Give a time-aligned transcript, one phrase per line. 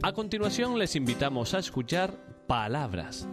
[0.00, 2.14] A continuación les invitamos a escuchar
[2.46, 3.28] Palabras.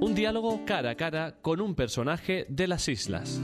[0.00, 3.42] Un diálogo cara a cara con un personaje de las islas.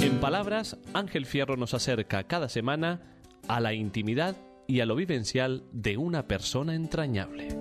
[0.00, 3.00] En Palabras, Ángel Fierro nos acerca cada semana
[3.48, 4.36] a la intimidad
[4.66, 7.57] y a lo vivencial de una persona entrañable.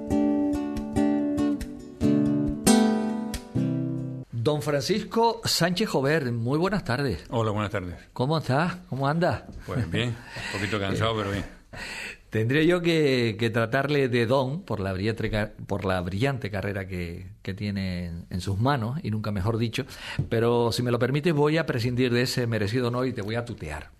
[4.47, 7.25] Don Francisco Sánchez Jover, muy buenas tardes.
[7.31, 7.95] Hola, buenas tardes.
[8.13, 8.77] ¿Cómo estás?
[8.87, 9.43] ¿Cómo andas?
[9.65, 10.15] Pues bien,
[10.53, 11.43] un poquito cansado, pero bien.
[12.29, 18.05] Tendría yo que, tratarle de don por la brillante, por la brillante carrera que, tiene
[18.29, 19.85] en, sus manos, y nunca mejor dicho,
[20.29, 23.35] pero si me lo permites voy a prescindir de ese merecido honor y te voy
[23.35, 23.96] a tutear.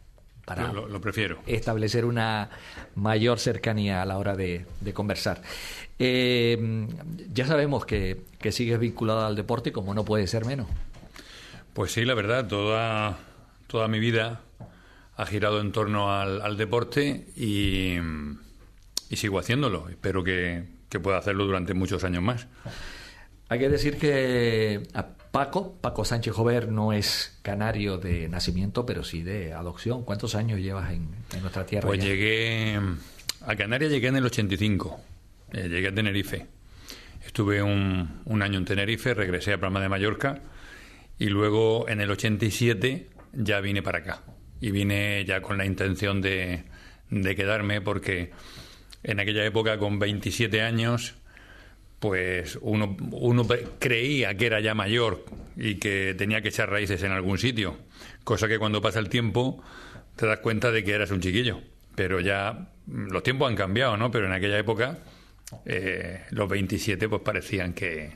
[0.48, 1.40] Para lo, prefiero.
[1.46, 2.50] establecer una
[2.96, 5.42] mayor cercanía a la hora de, conversar.
[6.00, 6.88] Eh,
[7.34, 10.68] ya sabemos que, que sigues vinculado al deporte, como no puede ser menos.
[11.74, 13.20] Pues sí, la verdad, toda,
[13.68, 14.40] toda mi vida
[15.18, 17.98] ha girado en torno al, deporte y,
[19.12, 19.90] sigo haciéndolo.
[19.90, 20.64] Espero que,
[21.04, 22.48] pueda hacerlo durante muchos años más.
[23.50, 25.08] Hay que decir que a
[25.38, 30.04] Paco, Paco Sánchez Jover, no es canario de nacimiento, pero sí de adopción.
[30.04, 31.86] ¿Cuántos años llevas en, nuestra tierra?
[31.86, 32.80] Pues llegué
[33.46, 35.00] a Canarias, llegué en el 85.
[35.54, 36.48] Eh, llegué a Tenerife.
[37.24, 40.42] Estuve un, un, año en Tenerife, regresé a Palma de Mallorca
[41.20, 44.24] y luego en el 87 ya vine para acá
[44.60, 46.64] y vine ya con la intención de,
[47.12, 48.32] de quedarme porque
[49.04, 51.14] en aquella época con 27 años
[52.00, 53.46] pues uno, uno
[53.80, 57.78] creía que era ya mayor y que tenía que echar raíces en algún sitio,
[58.24, 59.64] cosa que cuando pasa el tiempo
[60.16, 61.62] te das cuenta de que eras un chiquillo.
[61.96, 64.12] Pero ya los tiempos han cambiado, ¿no?
[64.12, 65.00] Pero en aquella época
[65.66, 68.12] eh, los 27 pues parecían que,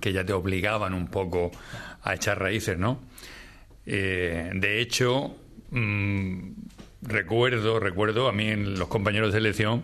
[0.00, 1.50] que, ya te obligaban un poco
[2.02, 3.02] a echar raíces, ¿no?
[3.84, 5.36] Eh, de hecho,
[5.70, 6.52] Mm,
[7.02, 9.82] recuerdo, recuerdo, a mí en los compañeros de selección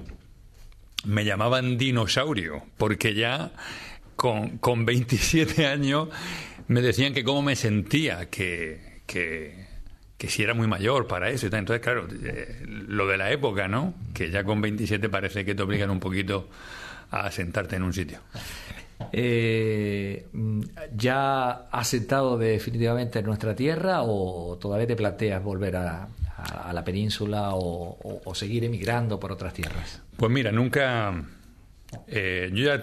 [1.05, 3.53] me llamaban dinosaurio, porque ya
[4.17, 6.09] con, con 27 años
[6.69, 9.67] me decían que cómo me sentía, que, que,
[10.29, 11.47] si era muy mayor para eso.
[11.47, 13.95] Entonces, claro, eh, lo de la época, ¿no?
[14.15, 16.49] Que ya con 27 parece que te obligan un poquito
[17.11, 18.21] a sentarte en un sitio.
[19.13, 20.27] Eh,
[20.97, 26.09] ¿Ya has sentado definitivamente en nuestra tierra o todavía te planteas volver a,
[26.73, 30.03] la península o, seguir emigrando por otras tierras?
[30.17, 31.25] Pues mira, nunca...
[32.07, 32.83] Eh, yo ya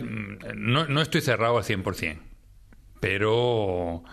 [0.55, 2.19] no, estoy cerrado al 100%,
[2.99, 4.03] pero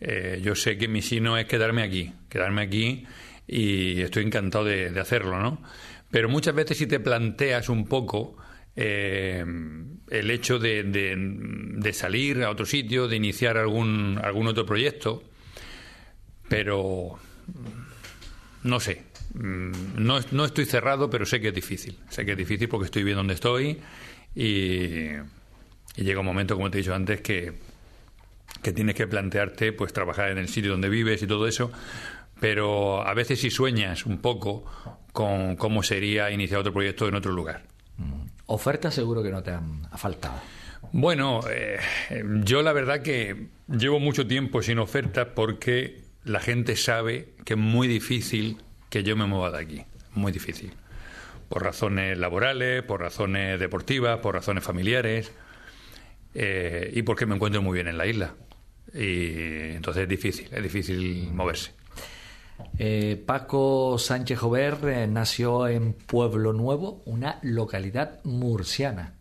[0.00, 3.04] eh, yo sé que mi sino es quedarme aquí, quedarme aquí
[3.46, 5.60] y estoy encantado de, de hacerlo, ¿no?
[6.10, 8.38] Pero muchas veces si te planteas un poco
[8.78, 9.42] eh,
[10.10, 15.22] el hecho de, de, salir a otro sitio, de iniciar algún, algún otro proyecto,
[16.48, 17.18] pero
[18.62, 19.02] no sé.
[19.34, 21.98] Mm, no, no, estoy cerrado, pero sé que es difícil.
[22.08, 23.78] Sé que es difícil porque estoy bien donde estoy
[24.34, 25.10] y,
[25.96, 27.54] llega un momento, como te he dicho antes, que,
[28.62, 31.70] que tienes que plantearte pues trabajar en el sitio donde vives y todo eso.
[32.40, 34.64] Pero a veces si sueñas un poco
[35.12, 37.62] con cómo sería iniciar otro proyecto en otro lugar.
[38.46, 40.40] Ofertas seguro que no te han faltado.
[40.92, 41.78] Bueno, eh,
[42.44, 47.58] yo la verdad que llevo mucho tiempo sin ofertas porque la gente sabe que es
[47.58, 48.58] muy difícil
[48.90, 49.84] que yo me mueva de aquí.
[50.12, 50.72] Muy difícil.
[51.48, 55.30] Por razones laborales, por razones deportivas, por razones familiares
[56.34, 58.34] eh, y porque me encuentro muy bien en la isla.
[58.92, 61.70] Y entonces es difícil, es difícil moverse.
[62.76, 69.14] Eh, Paco Sánchez Jover eh, nació en Pueblo Nuevo, una localidad murciana.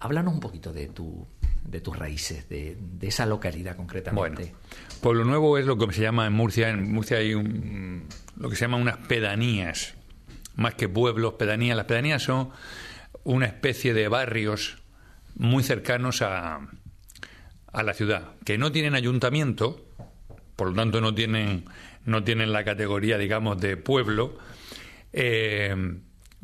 [0.00, 1.26] Háblanos un poquito de, tu,
[1.66, 4.42] de tus raíces, de, esa localidad concretamente.
[4.42, 4.56] Bueno,
[5.02, 6.68] Pueblo Nuevo es lo que se llama en Murcia.
[6.70, 9.94] En Murcia hay lo que se llama unas pedanías,
[10.54, 11.76] más que pueblos, pedanías.
[11.76, 12.50] Las pedanías son
[13.24, 14.78] una especie de barrios
[15.34, 16.60] muy cercanos a,
[17.72, 19.84] a la ciudad, que no tienen ayuntamiento,
[20.54, 21.64] por lo tanto no tienen
[22.04, 24.38] no tienen la categoría, digamos, de pueblo.
[25.12, 25.74] Eh,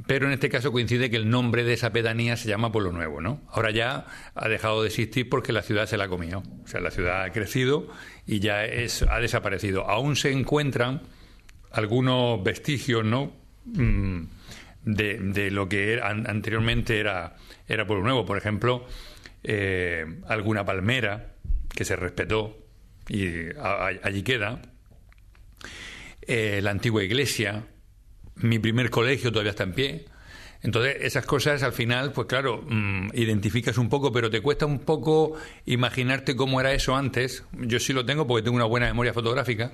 [0.09, 3.21] pero en este caso coincide que el nombre de esa pedanía se llama Pueblo Nuevo,
[3.21, 3.43] ¿no?
[3.51, 6.43] Ahora ya ha dejado de existir porque la ciudad se la ha comido.
[6.65, 7.89] O sea, la ciudad ha crecido
[8.27, 9.87] y ya es, ha desaparecido.
[9.87, 11.03] Aún se encuentran
[11.71, 13.35] algunos vestigios, ¿no?
[13.67, 14.23] Mm,
[14.87, 17.37] de, lo que anteriormente era,
[17.69, 18.25] era Pueblo Nuevo.
[18.25, 18.87] Por ejemplo,
[19.45, 21.35] eh, alguna palmera
[21.69, 22.57] que se respetó
[23.11, 23.27] y
[24.03, 24.63] allí queda
[26.23, 27.67] eh, la antigua iglesia,
[28.41, 30.05] mi primer colegio todavía está en pie.
[30.63, 34.81] Entonces, esas cosas al final, pues claro, mm, identificas un poco, pero te cuesta un
[34.81, 35.35] poco
[35.67, 37.45] imaginarte cómo era eso antes.
[37.53, 39.71] Yo sí lo tengo porque tengo una buena memoria fotográfica,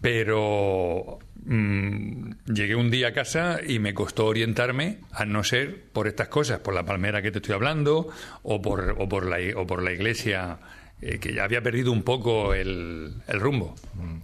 [0.00, 6.08] pero mm, llegué un día a casa y me costó orientarme, a no ser por
[6.08, 8.08] estas cosas, por la palmera que te estoy hablando,
[8.42, 10.58] o por, o por, la, o por la iglesia
[11.02, 13.74] eh, que ya había perdido un poco el, rumbo.
[13.94, 14.16] Mm.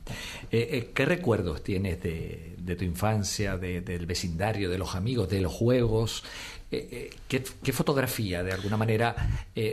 [0.50, 5.52] Eh, eh, ¿Qué recuerdos tienes de, tu infancia, del vecindario, de los amigos, de los
[5.52, 6.24] juegos?
[6.70, 9.14] ¿qué, fotografía, de alguna manera,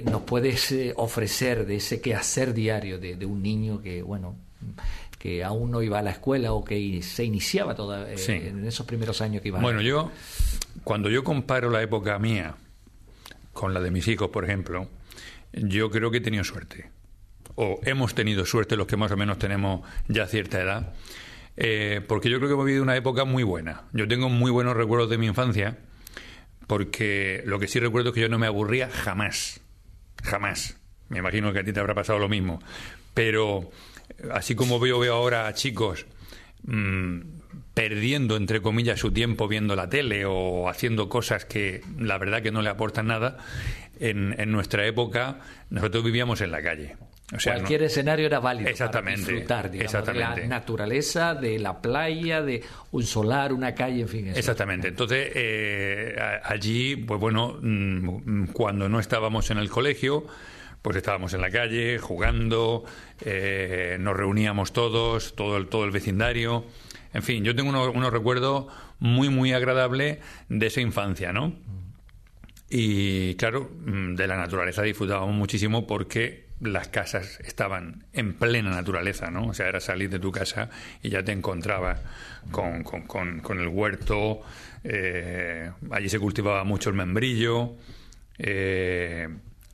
[0.03, 4.35] nos puedes ofrecer de ese quehacer diario de, un niño que, bueno,
[5.17, 9.21] que aún no iba a la escuela o que se iniciaba toda, en esos primeros
[9.21, 10.11] años que iba Bueno, yo,
[10.83, 12.55] cuando yo comparo la época mía
[13.53, 14.89] con la de mis hijos, por ejemplo,
[15.53, 16.89] yo creo que he tenido suerte.
[17.55, 20.93] O hemos tenido suerte los que más o menos tenemos ya cierta edad.
[21.57, 23.83] Eh, porque yo creo que hemos vivido una época muy buena.
[23.91, 25.77] Yo tengo muy buenos recuerdos de mi infancia,
[26.67, 29.61] porque lo que sí recuerdo es que yo no me aburría jamás.
[30.23, 30.77] Jamás.
[31.09, 32.61] Me imagino que a ti te habrá pasado lo mismo.
[33.13, 33.71] Pero
[34.31, 36.05] así como veo, veo ahora a chicos
[36.63, 37.38] mmm,
[37.79, 42.51] perdiendo, entre comillas, su tiempo viendo la tele o haciendo cosas que la verdad que
[42.51, 43.37] no le aportan nada,
[44.01, 45.39] en, en nuestra época
[45.69, 46.97] nosotros vivíamos en la calle.
[47.33, 51.79] O sea, Cualquier escenario era válido exactamente, para disfrutar, digamos, de la naturaleza, de la
[51.81, 52.61] playa, de
[52.91, 54.27] un solar, una calle, en fin.
[54.27, 54.89] Exactamente.
[54.89, 60.25] Entonces, eh, allí, pues bueno, mm, cuando no estábamos en el colegio,
[60.81, 62.83] pues estábamos en la calle jugando,
[63.23, 66.65] eh, nos reuníamos todos, todo el, todo el vecindario.
[67.13, 68.67] En fin, yo tengo unos recuerdos
[68.99, 71.53] muy, muy agradables de esa infancia, ¿no?
[72.69, 79.31] Y claro, mm, de la naturaleza disfrutábamos muchísimo porque las casas estaban en plena naturaleza,
[79.31, 79.47] ¿no?
[79.47, 80.69] O sea, era salir de tu casa
[81.01, 82.01] y ya te encontrabas
[82.51, 84.41] con, con, el huerto,
[84.83, 87.75] eh, allí se cultivaba mucho el membrillo,
[88.37, 89.29] eh,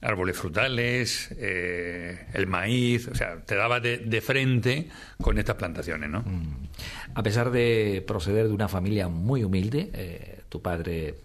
[0.05, 4.89] árboles frutales, eh, el maíz, o sea, te daba de, de, frente
[5.21, 6.21] con estas plantaciones, ¿no?
[6.21, 6.67] Mm.
[7.15, 11.15] A pesar de proceder de una familia muy humilde, tu padre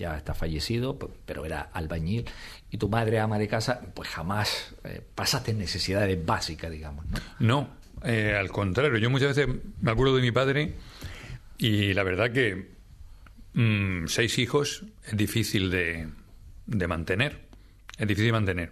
[0.00, 2.24] ya está fallecido, pero era albañil,
[2.70, 7.04] y tu madre ama de casa, pues jamás eh, pasaste necesidades básicas, digamos.
[7.06, 7.68] No, no
[8.02, 10.74] eh, al contrario, yo muchas veces me acuerdo de mi padre
[11.58, 12.70] y la verdad que
[13.52, 16.08] mm, seis hijos es difícil de,
[16.66, 17.42] de, mantener,
[18.00, 18.70] es difícil mantener.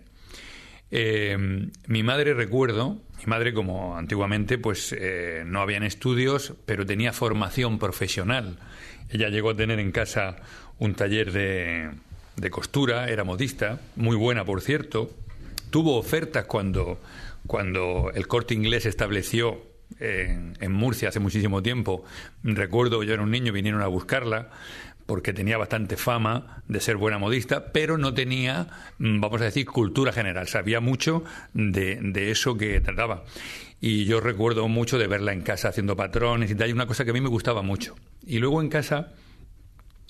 [0.91, 1.37] Eh,
[1.87, 4.97] mi madre recuerdo, mi madre como antiguamente pues
[5.45, 8.59] no habían estudios, pero tenía formación profesional.
[9.11, 10.37] Ella llegó a tener en casa
[10.79, 11.91] un taller de,
[12.39, 15.11] de costura, era modista, muy buena por cierto.
[15.71, 17.01] Tuvo ofertas cuando,
[17.47, 19.61] cuando el corte inglés estableció
[19.99, 22.05] en, en, Murcia hace muchísimo tiempo.
[22.43, 24.51] Recuerdo, yo era un niño, vinieron a buscarla
[25.09, 28.67] porque tenía bastante fama de ser buena modista, pero no tenía,
[28.99, 30.49] mm, vamos a decir, cultura general.
[30.49, 31.25] Sabía mucho
[31.55, 33.25] de, eso que trataba.
[33.81, 37.07] Y yo recuerdo mucho de verla en casa haciendo patrones y tal, y una cosa
[37.07, 37.97] que a mí me gustaba mucho.
[38.27, 39.15] Y luego en casa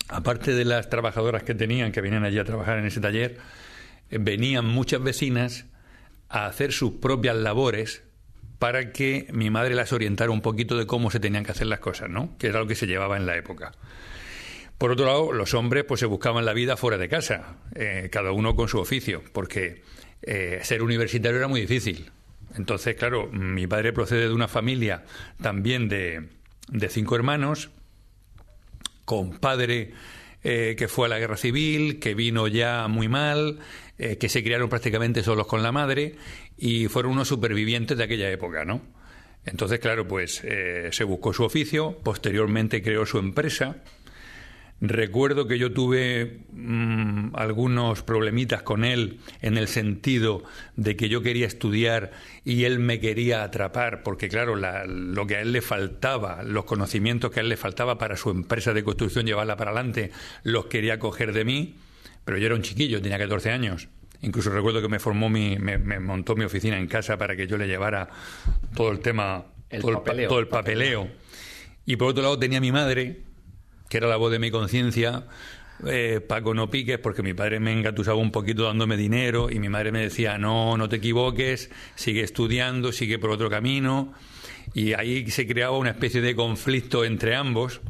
[0.09, 3.37] aparte de las trabajadoras que tenían, que venían allí a trabajar en ese taller,
[4.09, 5.65] eh, venían muchas vecinas
[6.27, 8.03] a hacer sus propias labores
[8.57, 11.79] para que mi madre las orientara un poquito de cómo se tenían que hacer las
[11.79, 12.37] cosas, ¿no?
[12.37, 13.71] Que era lo que se llevaba en la época.
[14.79, 18.31] Por otro lado, los hombres pues se buscaban la vida fuera de casa, eh, cada
[18.31, 19.83] uno con su oficio, porque
[20.21, 22.09] eh, ser universitario era muy difícil.
[22.55, 25.03] Entonces, claro, mi padre procede de una familia
[25.41, 26.29] también de,
[26.69, 27.71] de cinco hermanos,
[29.03, 29.91] con padre
[30.45, 33.59] eh, que fue a la guerra civil, que vino ya muy mal,
[33.97, 36.15] que se criaron prácticamente solos con la madre
[36.57, 38.81] y fueron unos supervivientes de aquella época, ¿no?
[39.45, 40.41] Entonces, claro, pues
[40.91, 43.83] se buscó su oficio, posteriormente creó su empresa,
[44.81, 50.43] Recuerdo que yo tuve mm, algunos problemitas con él en el sentido
[50.77, 52.11] de que yo quería estudiar
[52.45, 57.29] y él me quería atrapar, porque claro, lo que a él le faltaba, los conocimientos
[57.29, 60.11] que a él le faltaba para su empresa de construcción llevarla para adelante,
[60.43, 61.75] los quería coger de mí,
[62.23, 63.89] pero yo era un chiquillo, tenía 14 años.
[64.21, 67.57] Incluso recuerdo que me formó mi, me, montó mi oficina en casa para que yo
[67.57, 68.09] le llevara
[68.75, 69.45] todo el tema,
[69.81, 71.09] todo, el, todo el papeleo.
[71.85, 73.28] Y por otro lado tenía mi madre,
[73.89, 75.25] que era la voz de mi conciencia,
[75.85, 79.69] eh, Paco, no piques, porque mi padre me engatusaba un poquito dándome dinero y mi
[79.69, 84.13] madre me decía, no, no te equivoques, sigue estudiando, sigue por otro camino.
[84.73, 87.81] Y ahí se creaba una especie de conflicto entre ambos,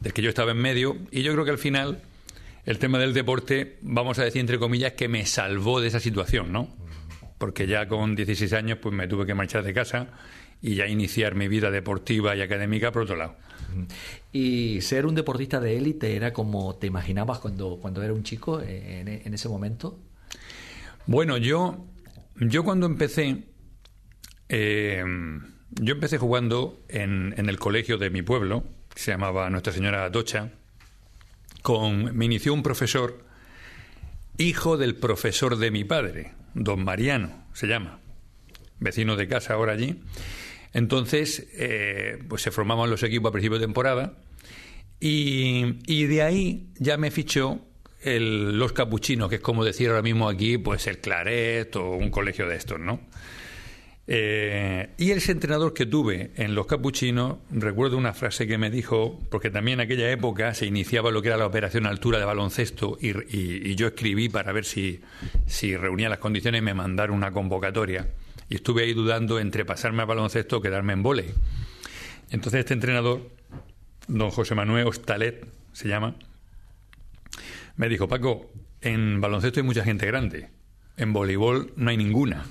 [0.00, 2.02] del que yo estaba en medio, y yo creo que al final
[2.66, 6.52] el tema del deporte, vamos a decir entre comillas, que me salvó de esa situación,
[6.52, 6.68] ¿no?
[7.38, 10.08] Porque ya con 16 años pues me tuve que marchar de casa
[10.62, 13.36] y ya iniciar mi vida deportiva y académica por otro lado.
[14.32, 18.60] Y ser un deportista de élite era como te imaginabas cuando, cuando era un chico
[18.60, 19.98] en, ese momento.
[21.06, 21.86] Bueno, yo,
[22.36, 23.44] yo cuando empecé,
[24.48, 25.04] eh,
[25.70, 28.64] yo empecé jugando en, en, el colegio de mi pueblo,
[28.94, 30.50] se llamaba Nuestra Señora Atocha,
[31.62, 33.24] con, me inició un profesor,
[34.36, 38.00] hijo del profesor de mi padre, don Mariano, se llama,
[38.78, 40.00] vecino de casa ahora allí.
[40.72, 44.14] Entonces, eh, pues se formaban los equipos a principio de temporada
[45.00, 47.60] y, de ahí ya me fichó
[48.02, 52.10] el, los capuchinos, que es como decir ahora mismo aquí, pues el Claret o un
[52.10, 53.00] colegio de estos, ¿no?
[54.12, 59.20] Eh, y ese entrenador que tuve en los capuchinos, recuerdo una frase que me dijo,
[59.30, 62.98] porque también en aquella época se iniciaba lo que era la operación altura de baloncesto
[63.00, 65.00] y, y, y yo escribí para ver si,
[65.46, 68.08] si reunía las condiciones y me mandaron una convocatoria.
[68.50, 71.32] Y estuve ahí dudando entre pasarme al baloncesto o quedarme en volei.
[72.30, 73.30] Entonces este entrenador,
[74.08, 76.16] don José Manuel Hostalet, se llama,
[77.76, 78.50] me dijo, Paco,
[78.82, 80.50] en baloncesto hay mucha gente grande,
[80.96, 82.44] en voleibol no hay ninguna.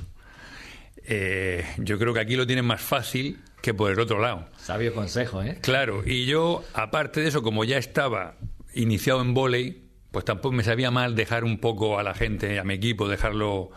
[1.03, 4.47] Eh, yo creo que aquí lo tienen más fácil que por el otro lado.
[4.57, 5.59] Sabio consejo, ¿eh?
[5.61, 8.37] Claro, y yo, aparte de eso, como ya estaba
[8.73, 12.63] iniciado en volei, pues tampoco me sabía mal dejar un poco a la gente, a
[12.63, 13.71] mi equipo, dejarlo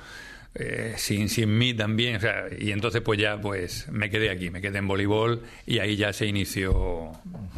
[0.54, 2.16] eh, sin, sin mí también.
[2.16, 5.78] O sea, y entonces pues ya pues me quedé aquí, me quedé en voleibol y
[5.78, 7.12] ahí ya se inició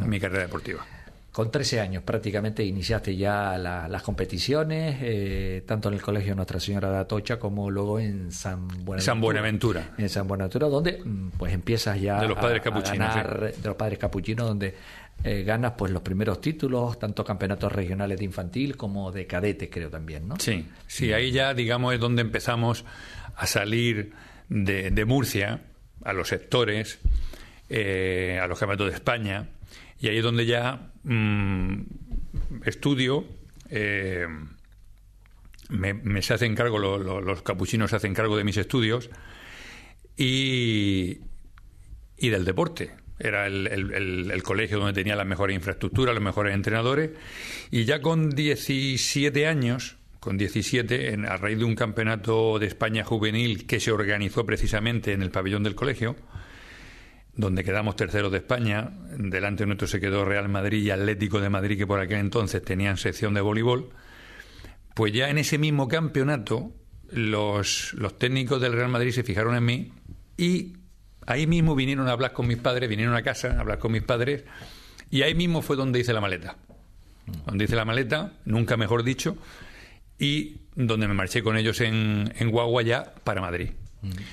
[0.07, 0.87] mi carrera deportiva.
[1.35, 6.61] Con 13 años prácticamente iniciaste ya la, las competiciones, eh, tanto en el Colegio Nuestra
[6.61, 9.01] Señora de Atocha como luego en San Buenaventura.
[9.01, 9.95] San Buenaventura.
[9.99, 13.53] En San Buenaventura, donde mm, pues empiezas ya de los padres a, capuchinos, a ganar,
[13.53, 13.63] sí.
[13.63, 14.77] de los padres capuchinos, donde
[15.25, 19.89] eh, ganas pues los primeros títulos, tanto campeonatos regionales de infantil como de cadete, creo
[19.89, 20.37] también, ¿no?
[20.39, 22.85] Sí, sí, ahí ya digamos es donde empezamos
[23.35, 24.13] a salir
[24.51, 25.63] de, Murcia
[26.05, 26.99] a los sectores,
[27.71, 29.49] eh, a los campeonatos de España,
[29.99, 31.81] y ahí es donde ya mmm,
[32.67, 33.25] estudio.
[33.71, 34.27] Eh,
[35.71, 39.09] me, me, se hacen cargo, lo, lo, los capuchinos se hacen cargo de mis estudios
[40.19, 41.21] y,
[42.19, 42.93] y del deporte.
[43.19, 47.11] Era el, el, colegio donde tenía la mejor infraestructura, los mejores entrenadores.
[47.71, 53.05] Y ya con 17 años, con 17, en, a raíz de un campeonato de España
[53.05, 56.17] juvenil que se organizó precisamente en el pabellón del colegio,
[57.37, 61.51] donde quedamos terceros de España, delante de nuestro se quedó Real Madrid y Atlético de
[61.51, 63.91] Madrid, que por aquel entonces tenían sección de voleibol,
[64.95, 66.73] pues ya en ese mismo campeonato
[67.11, 69.93] los, los técnicos del Real Madrid se fijaron en mí
[70.37, 70.75] y
[71.27, 74.03] ahí mismo vinieron a hablar con mis padres, vinieron a casa a hablar con mis
[74.03, 74.45] padres
[75.11, 76.57] y ahí mismo fue donde hice la maleta.
[77.47, 79.37] Donde hice la maleta, nunca mejor dicho,
[80.19, 83.71] y donde me marché con ellos en, en Guagua ya para Madrid.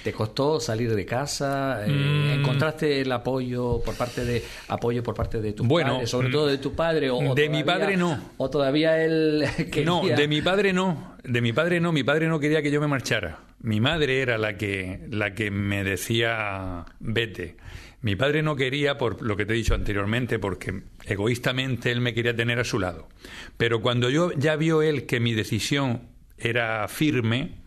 [0.04, 1.86] ¿Te costó salir de casa?
[1.86, 2.40] Eh, mm.
[2.40, 6.48] ¿Encontraste el apoyo por parte de apoyo por parte de tu bueno, padre, sobre todo
[6.48, 7.10] de tu padre?
[7.10, 8.20] O, de todavía, mi padre no.
[8.38, 9.86] ¿O todavía él quería...
[9.86, 11.16] No, de mi padre no.
[11.24, 11.92] De mi padre no.
[11.92, 13.40] Mi padre no quería que yo me marchara.
[13.60, 17.58] Mi madre era la que, la que me decía vete.
[18.02, 22.16] Mi padre no quería, por lo que te he dicho anteriormente, porque egoístamente él me
[22.16, 23.08] quería tener a su lado.
[23.58, 26.10] Pero cuando yo ya vio él que mi decisión
[26.40, 27.61] era firme,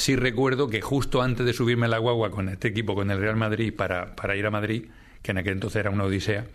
[0.00, 3.20] sí recuerdo que justo antes de subirme a la guagua con este equipo, con el
[3.20, 4.86] Real Madrid, para, para ir a Madrid,
[5.22, 6.46] que en aquel entonces era una odisea,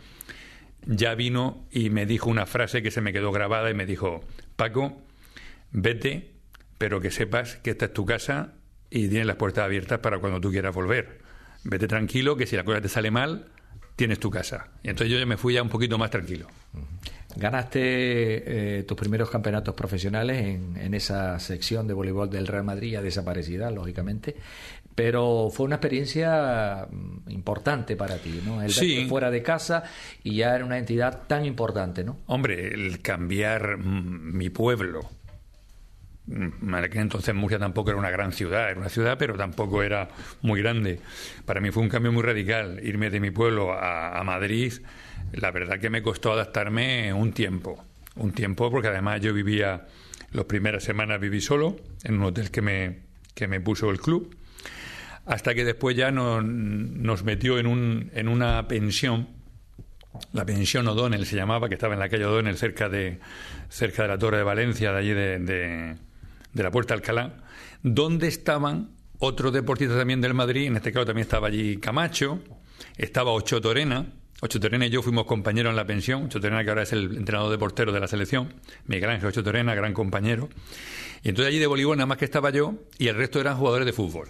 [0.88, 4.24] ya vino y me dijo una frase que se me quedó grabada y me dijo,
[4.56, 5.00] Paco,
[5.72, 6.32] vete,
[6.80, 8.54] pero que sepas que esta es tu casa
[8.90, 11.20] y tienes las puertas abiertas para cuando tú quieras volver.
[11.64, 13.48] Vete tranquilo, que si la cosa te sale mal,
[13.96, 14.70] tienes tu casa.
[14.84, 16.48] Y entonces yo ya me fui ya un poquito más tranquilo.
[17.36, 22.94] Ganaste eh, tus primeros campeonatos profesionales en, en, esa sección de voleibol del Real Madrid,
[22.94, 24.36] ya desaparecida, lógicamente,
[24.96, 26.88] pero fue una experiencia
[27.28, 28.62] importante para ti, ¿no?
[28.62, 29.06] El sí.
[29.10, 29.84] fuera de casa
[30.24, 32.20] y ya era una entidad tan importante, ¿no?
[32.28, 35.02] Hombre, el cambiar mi pueblo.
[36.28, 40.08] En aquel entonces Murcia tampoco era una gran ciudad, era una ciudad, pero tampoco era
[40.42, 41.00] muy grande.
[41.46, 44.74] Para mí fue un cambio muy radical, irme de mi pueblo a, a Madrid
[45.36, 47.84] la verdad que me costó adaptarme un tiempo,
[48.16, 49.86] un tiempo porque además yo vivía,
[50.32, 53.00] las primeras semanas viví solo en un hotel que me,
[53.34, 54.36] que me puso el club,
[55.26, 59.28] hasta que después ya nos, metió en, un, en una pensión,
[60.32, 63.20] la pensión O'Donnell se llamaba, que estaba en la calle O'Donnell cerca de,
[63.70, 65.96] cerca de la Torre de Valencia, de allí de, de,
[66.54, 67.44] de la Puerta Alcalá,
[67.84, 72.40] donde estaban otros deportistas también del Madrid, en este caso también estaba allí Camacho,
[72.98, 74.06] estaba Ocho Torena,
[74.42, 76.26] Ocho Torena y yo fuimos compañeros en la pensión.
[76.26, 78.54] Ocho Torena, que ahora es el entrenador de portero de la selección.
[78.86, 80.50] Miguel Ángel Ocho Torena, gran compañero.
[81.24, 83.86] Y entonces allí de voleibol nada más que estaba yo y el resto eran jugadores
[83.86, 84.30] de fútbol.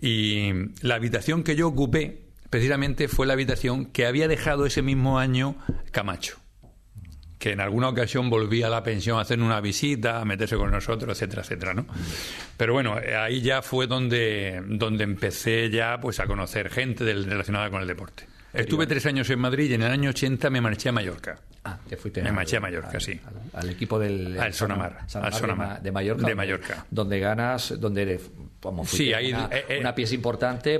[0.00, 0.50] Y
[0.82, 5.56] la habitación que yo ocupé, precisamente, fue la habitación que había dejado ese mismo año
[5.90, 6.38] Camacho.
[7.38, 10.70] Que en alguna ocasión volvía a la pensión a hacer una visita, a meterse con
[10.70, 11.86] nosotros, etcétera, etcétera, ¿no?
[12.56, 17.82] Pero bueno, ahí ya fue donde, donde empecé ya pues a conocer gente relacionada con
[17.82, 18.33] el deporte.
[18.54, 21.38] Estuve tres años en Madrid y en el año 80 me marché a Mallorca.
[21.66, 23.18] Ah, te fuiste Me marché a Mallorca, al- sí.
[23.54, 24.38] Al, al equipo del...
[24.38, 25.68] Al Sonamar, al de Sonamar.
[25.68, 26.26] Ma- de, Mallorca.
[26.26, 26.86] De Mallorca.
[26.90, 28.30] Donde ganas, donde eres,
[28.60, 30.78] vamos, Sí, ahí, una, eh, eh, una pieza importante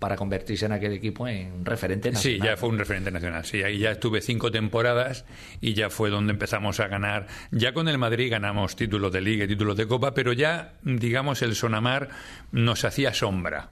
[0.00, 2.48] para convertirse en aquel equipo en referente Sí, nacional.
[2.48, 3.44] ya fue un referente nacional.
[3.44, 5.24] Sí, ahí ya estuve cinco temporadas
[5.60, 7.28] y ya fue donde empezamos a ganar.
[7.52, 11.42] Ya con el Madrid ganamos títulos de Liga y títulos de Copa, pero ya, digamos,
[11.42, 12.08] el Sonamar
[12.50, 13.70] nos hacía sombra.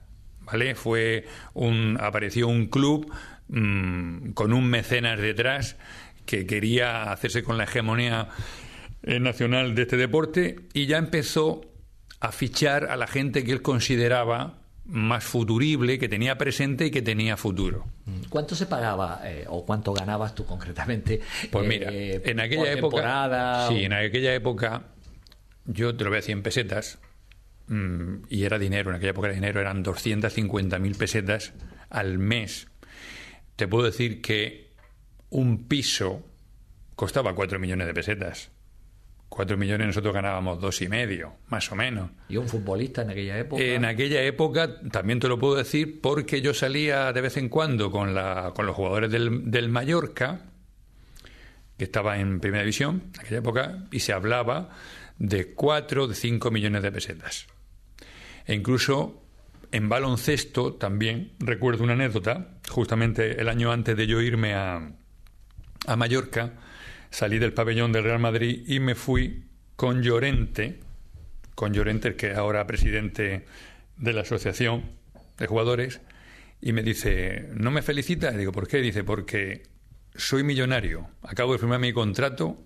[0.51, 0.75] ¿Vale?
[0.75, 3.13] Fue un, apareció un club
[3.49, 5.77] mm, con un mecenas detrás
[6.27, 8.29] que quería hacerse con la hegemonía
[9.03, 11.63] eh, nacional de este deporte y ya empezó
[12.21, 17.01] a fichar a la gente que él consideraba más futurible, que tenía presente y que
[17.01, 17.87] tenía futuro.
[18.29, 21.21] ¿Cuánto se pagaba eh, o cuánto ganabas tú concretamente?
[21.51, 22.97] Pues eh, mira, en por aquella época.
[22.97, 23.69] temporada?
[23.69, 24.83] Sí, en aquella época.
[25.67, 26.99] Yo te lo voy a decir en pesetas.
[27.71, 31.55] Mm, y era dinero, en aquella época era dinero, eran 250.000 pesetas
[31.89, 32.69] al mes.
[33.57, 34.73] Te puedo decir que
[35.31, 36.27] un piso
[36.95, 38.51] costaba 4 millones de pesetas.
[39.31, 42.11] 4 millones nosotros ganábamos dos y medio, más o menos.
[42.29, 43.63] ¿Y un futbolista en aquella época?
[43.63, 47.93] En aquella época, también te lo puedo decir, porque yo salía de vez en cuando
[47.93, 50.47] con, la, con los jugadores del, del Mallorca,
[51.79, 54.71] que estaba en primera división, en aquella época, y se hablaba
[55.19, 57.47] de 4, de 5 millones de pesetas.
[58.51, 59.23] E incluso
[59.71, 64.91] en baloncesto también recuerdo una anécdota, justamente el año antes de yo irme a,
[65.87, 66.55] a Mallorca,
[67.11, 69.45] salí del pabellón del Real Madrid y me fui
[69.77, 70.81] con Llorente,
[71.55, 73.47] con Llorente, el que es ahora presidente
[73.97, 74.83] de la Asociación
[75.39, 76.01] de Jugadores,
[76.61, 78.35] y me dice, ¿no me felicita?
[78.35, 78.79] Y digo, ¿por qué?
[78.79, 79.63] Dice, porque
[80.17, 82.59] soy millonario, acabo de firmar mi contrato,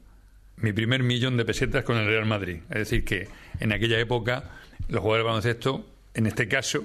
[0.57, 2.61] mi primer millón de pesetas con el Real Madrid.
[2.71, 3.29] Es decir, que
[3.61, 4.51] en aquella época
[4.89, 6.85] los jugadores de baloncesto, en este caso,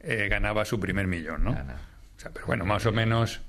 [0.00, 1.50] eh, ganaba su primer millón, ¿no?
[1.50, 3.40] O sea, pero bueno, más o menos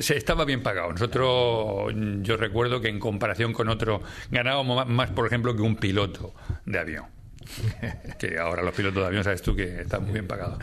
[0.00, 0.92] se estaba bien pagado.
[0.92, 5.76] Nosotros, yo recuerdo que en comparación con otros, ganábamos más, más, por ejemplo, que un
[5.76, 6.34] piloto
[6.66, 7.04] de avión.
[8.18, 10.58] Que ahora los pilotos de avión, sabes tú, que están muy bien pagados.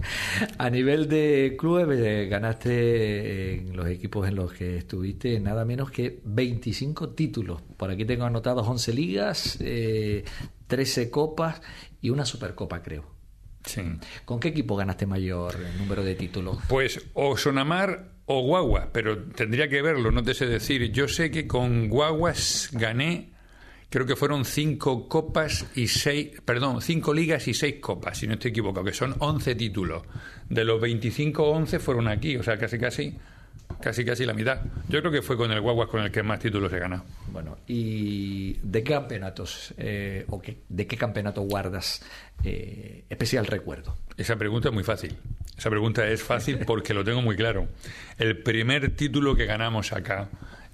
[0.58, 5.90] A nivel de clubes, eh, ganaste en los equipos en los que estuviste nada menos
[5.90, 7.62] que 25 títulos.
[7.76, 10.24] Por aquí tengo anotados 11 ligas, eh,
[10.66, 11.60] 13 copas
[12.00, 13.14] y una supercopa, creo.
[13.64, 13.82] Sí.
[14.24, 16.58] ¿Con qué equipo ganaste mayor número de títulos?
[16.68, 20.90] Pues o Sonamar o Guagua, pero tendría que verlo, no te sé decir.
[20.92, 23.32] Yo sé que con Guaguas gané,
[23.88, 28.34] creo que fueron cinco copas y seis, perdón, cinco ligas y seis copas, si no
[28.34, 30.02] estoy equivocado, que son 11 títulos.
[30.48, 33.16] De los 25, 11 fueron aquí, o sea, casi, casi,
[33.84, 34.60] casi, casi la mitad.
[34.88, 37.04] Yo creo que fue con el Guaguas con el que más títulos he ganado.
[37.30, 42.02] Bueno, ¿y de qué campeonatos eh, o qué, de qué campeonato guardas
[42.42, 43.96] eh, especial recuerdo?
[44.16, 45.14] Esa pregunta es muy fácil.
[45.56, 47.68] Esa pregunta es fácil porque lo tengo muy claro.
[48.18, 50.28] El primer título que ganamos acá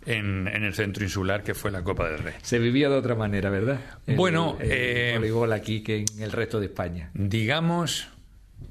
[0.06, 2.34] en, en el centro insular, que fue la Copa del Rey.
[2.42, 3.80] Se vivía de otra manera, ¿verdad?
[4.06, 7.10] El- Bueno, el eh, voleibol aquí que en el resto de España.
[7.14, 8.08] digamos,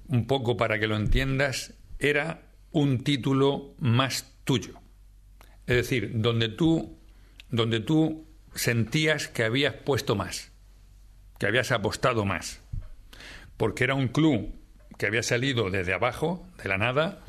[0.08, 4.80] un poco para que lo entiendas, era un título más tuyo.
[5.68, 6.98] Es decir, donde tú,
[7.50, 10.52] donde tú sentías que habías puesto más,
[11.38, 12.62] que habías apostado más.
[13.58, 14.54] Porque era un club
[14.98, 17.24] que había salido desde abajo, de la nada.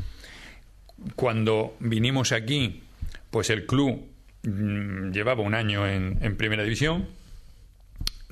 [1.17, 2.83] Cuando vinimos aquí,
[3.31, 4.09] pues el club
[4.43, 7.09] mm, llevaba un año en, en primera división,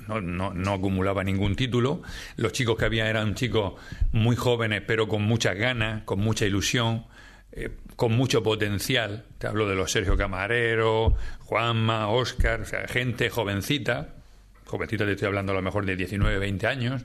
[0.09, 2.03] no, no, acumulaba ningún título.
[2.37, 3.75] Los chicos que había eran chicos
[4.13, 7.05] muy jóvenes, pero con muchas ganas, con mucha ilusión,
[7.53, 9.25] eh, con mucho potencial.
[9.39, 14.15] Te hablo de los Sergio Camarero, Juanma, Óscar, o sea, gente jovencita,
[14.65, 17.05] jovencita te estoy hablando a lo mejor de 19, 20 años,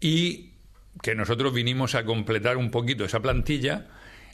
[0.00, 0.50] y
[1.02, 3.86] que nosotros vinimos a completar un poquito esa plantilla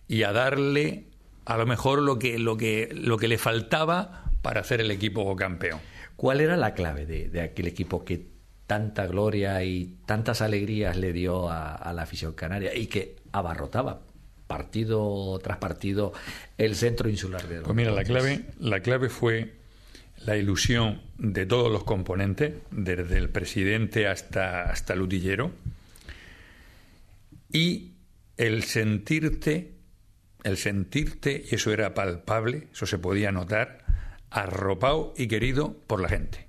[0.09, 1.05] y a darle
[1.45, 5.35] a lo mejor lo que, lo que, lo que le faltaba para hacer el equipo
[5.37, 5.81] campeón.
[6.19, 8.27] ¿Cuál era la clave de, de aquel equipo que
[8.67, 14.01] tanta gloria y tantas alegrías le dio a, a la afición canaria y que abarrotaba
[14.49, 16.13] partido tras partido
[16.57, 19.55] el centro insular de Pues mira, la clave, la clave fue
[20.27, 25.53] la ilusión de todos los componentes, desde el presidente hasta, hasta el utillero,
[27.53, 27.93] y
[28.39, 29.75] el sentirte,
[30.43, 33.85] el sentirte, y eso era palpable, eso se podía notar,
[34.31, 36.47] arropado y querido por la gente.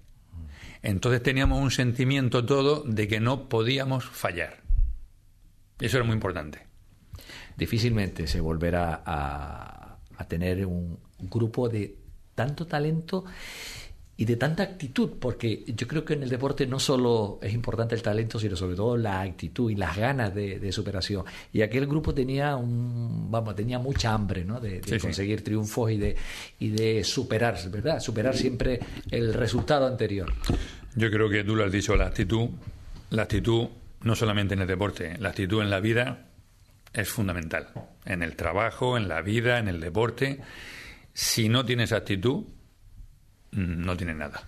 [0.82, 4.62] Entonces teníamos un sentimiento todo de que no podíamos fallar.
[5.80, 6.68] Eso era muy importante.
[7.58, 11.98] Difícilmente se volverá a, a tener un grupo de
[12.36, 13.26] tanto talento
[14.20, 17.96] y de tanta actitud, porque yo creo que en el deporte no solo es importante
[17.96, 21.24] el talento, sino sobre todo la actitud y las ganas de, superación.
[21.54, 24.60] Y aquel grupo tenía un, vamos, tenía mucha hambre, ¿no?
[24.60, 26.18] De, conseguir triunfos y de
[26.60, 28.02] y de superarse, ¿verdad?
[28.02, 30.34] Superar siempre el resultado anterior.
[30.96, 32.50] Yo creo que tú lo has dicho, la actitud,
[33.12, 33.70] la actitud
[34.02, 36.28] no solamente en el deporte, la actitud en la vida
[36.92, 37.70] es fundamental.
[38.04, 40.42] En el trabajo, en la vida, en el deporte.
[41.14, 42.44] Si no tienes actitud,
[43.52, 44.44] no tiene nada.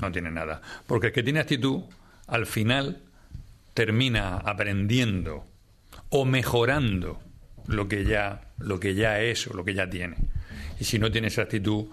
[0.00, 0.62] No tiene nada.
[0.86, 1.82] Porque el que tiene actitud,
[2.26, 3.02] al final,
[3.74, 5.44] termina aprendiendo
[6.10, 7.20] o mejorando
[7.66, 10.16] lo que ya, lo que ya es o lo que ya tiene.
[10.78, 11.86] Y si no tienes actitud,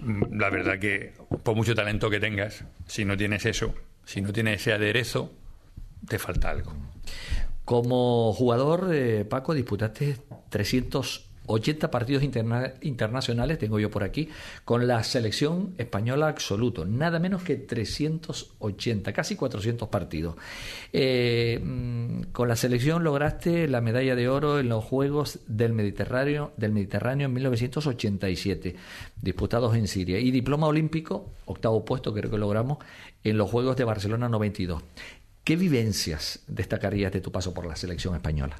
[0.00, 4.32] mm, la verdad que por mucho talento que tengas, si no tienes eso, si no
[4.32, 5.32] tienes ese aderezo,
[6.06, 6.72] te falta algo.
[7.64, 10.16] Como jugador, eh, Paco, disputaste
[10.48, 14.28] 300 80 partidos internacionales, tengo yo por aquí,
[14.64, 20.36] con la selección española absoluto, nada menos que 380, casi 400 partidos.
[20.92, 26.52] Eh, mm, con la selección lograste la medalla de oro en los Juegos del Mediterráneo,
[26.56, 28.76] del Mediterráneo en 1987,
[29.20, 32.78] disputados en Siria, y diploma olímpico, octavo puesto creo que logramos,
[33.24, 34.82] en los Juegos de Barcelona 92.
[35.44, 38.58] ¿Qué vivencias destacarías de tu paso por la selección española?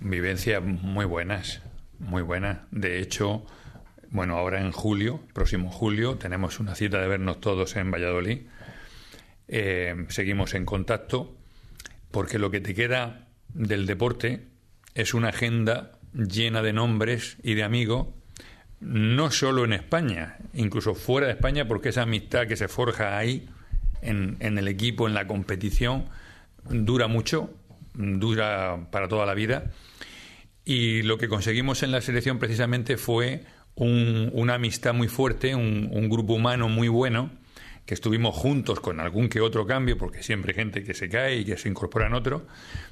[0.00, 1.60] Vivencias muy buenas,
[1.98, 2.60] muy buenas.
[2.70, 3.44] De hecho,
[4.10, 8.46] bueno, ahora en julio, próximo julio, tenemos una cita de vernos todos en Valladolid.
[9.46, 11.36] Eh, seguimos en contacto
[12.10, 14.46] porque lo que te queda del deporte
[14.94, 18.08] es una agenda llena de nombres y de amigos,
[18.80, 23.50] no solo en España, incluso fuera de España, porque esa amistad que se forja ahí,
[24.00, 26.06] en, en el equipo, en la competición,
[26.64, 27.54] dura mucho
[27.94, 29.70] dura para toda la vida.
[30.64, 33.44] Y lo que conseguimos en la selección precisamente fue
[33.76, 37.30] una amistad muy fuerte, un, grupo humano muy bueno,
[37.86, 41.38] que estuvimos juntos con algún que otro cambio, porque siempre hay gente que se cae
[41.38, 42.46] y que se incorpora en otro,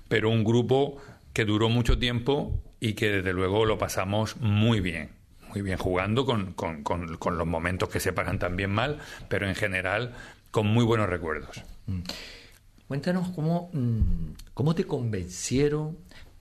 [0.09, 0.97] pero un grupo
[1.33, 5.11] que duró mucho tiempo y que desde luego lo pasamos muy bien,
[5.51, 9.55] muy bien jugando con, con, con los momentos que se pagan también mal, pero en
[9.55, 10.15] general
[10.51, 11.63] con muy buenos recuerdos.
[11.87, 12.01] Mm.
[12.89, 15.99] Cuéntanos cómo, mm, cómo te convencieron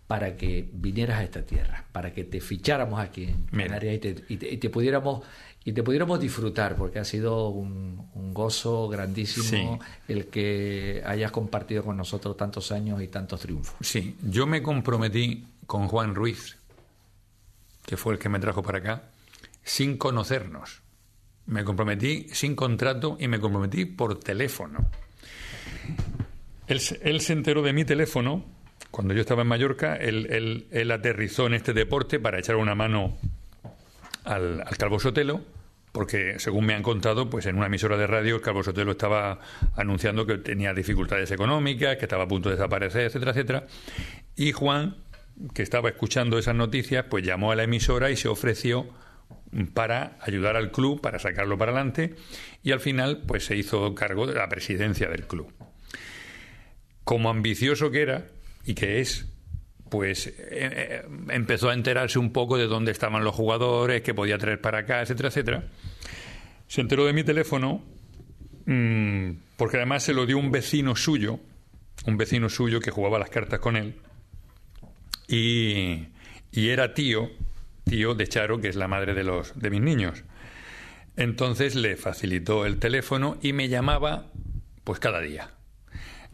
[0.07, 4.23] para que vinieras a esta tierra, para que te ficháramos aquí en Canarias y te,
[4.29, 5.23] y, te, pudiéramos
[5.65, 11.97] y te pudiéramos disfrutar, porque ha sido un, gozo grandísimo el que hayas compartido con
[11.97, 13.75] nosotros tantos años y tantos triunfos.
[13.81, 16.57] Sí, yo me comprometí con Juan Ruiz,
[17.85, 19.09] que fue el que me trajo para acá,
[19.63, 20.83] sin conocernos.
[21.47, 24.89] Me comprometí sin contrato y me comprometí por teléfono.
[26.67, 28.45] Él, se enteró de mi teléfono
[28.97, 29.95] cuando yo estaba en Mallorca.
[29.95, 33.15] Él, aterrizó en este deporte para echar una mano
[34.23, 35.41] al, Calvo Sotelo,
[35.91, 39.39] porque según me han contado, pues en una emisora de radio el Calvo Sotelo estaba
[39.75, 43.67] anunciando que tenía dificultades económicas, que estaba a punto de desaparecer, etcétera, etcétera.
[44.35, 44.95] Y Juan,
[45.53, 48.89] que estaba escuchando esas noticias, pues llamó a la emisora y se ofreció
[49.75, 52.15] para ayudar al club, para sacarlo para adelante,
[52.63, 55.53] y al final pues se hizo cargo de la presidencia del club
[57.07, 58.25] como ambicioso que era
[58.67, 59.25] y que es,
[59.89, 64.37] pues eh, eh, empezó a enterarse un poco de dónde estaban los jugadores, que podía
[64.37, 65.63] traer para acá, etcétera, etcétera.
[66.67, 67.81] Se enteró de mi teléfono
[68.65, 71.39] mm, porque además se lo dio un vecino suyo,
[72.05, 73.95] un vecino suyo que jugaba las cartas con él
[75.29, 76.07] y,
[76.51, 77.31] y era tío,
[77.85, 80.25] tío de Charo, que es la madre de los de mis niños.
[81.15, 84.25] Entonces le facilitó el teléfono y me llamaba
[84.83, 85.56] pues cada día.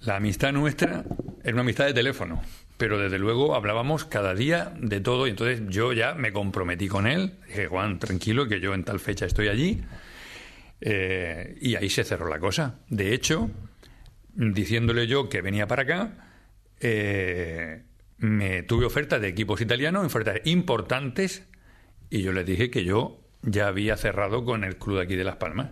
[0.05, 1.05] La amistad nuestra
[1.43, 2.41] era una amistad de teléfono,
[2.77, 7.07] pero desde luego hablábamos cada día de todo y entonces yo ya me comprometí con
[7.07, 7.35] él.
[7.47, 9.81] Dije, Juan, tranquilo, que yo en tal fecha estoy allí.
[10.81, 12.79] Eh, y ahí se cerró la cosa.
[12.89, 13.49] De hecho,
[14.33, 16.29] diciéndole yo que venía para acá,
[16.81, 17.83] eh,
[18.17, 21.47] me tuve ofertas de equipos italianos, ofertas importantes,
[22.09, 25.23] y yo les dije que yo ya había cerrado con el club de aquí de
[25.23, 25.71] Las Palmas.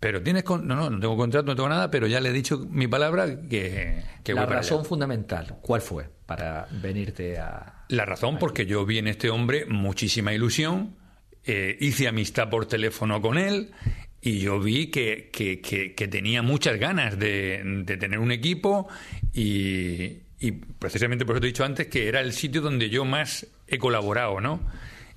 [0.00, 2.58] Pero tienes no, no, no tengo contrato, no tengo nada, pero ya le he dicho
[2.70, 7.84] mi palabra que, que la razón fundamental, ¿cuál fue para venirte a?
[7.88, 10.94] La razón porque yo vi en este hombre muchísima ilusión,
[11.44, 13.72] eh, hice amistad por teléfono con él
[14.20, 18.88] y yo vi que, que, que, tenía muchas ganas de, de tener un equipo
[19.32, 23.04] y, y, precisamente por eso te he dicho antes que era el sitio donde yo
[23.04, 24.60] más he colaborado, ¿no?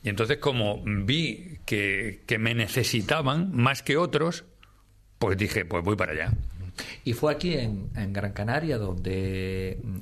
[0.04, 4.46] Y entonces como vi que, que me necesitaban más que otros,
[5.22, 6.32] pues dije, pues voy para allá.
[7.04, 10.00] Y fue aquí en, Gran Canaria donde mm,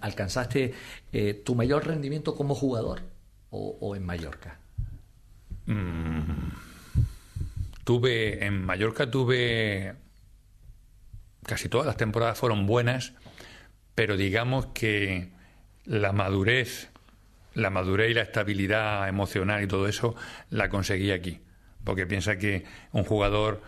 [0.00, 0.72] alcanzaste
[1.12, 3.02] eh, tu mayor rendimiento como jugador
[3.50, 4.56] o, en Mallorca.
[5.66, 6.22] Mm,
[7.84, 9.94] tuve en Mallorca tuve
[11.44, 13.12] casi todas las temporadas fueron buenas,
[13.94, 15.28] pero digamos que
[15.84, 16.88] la madurez,
[17.52, 20.16] la madurez y la estabilidad emocional y todo eso
[20.48, 21.40] la conseguí aquí,
[21.84, 23.60] porque piensa que un jugador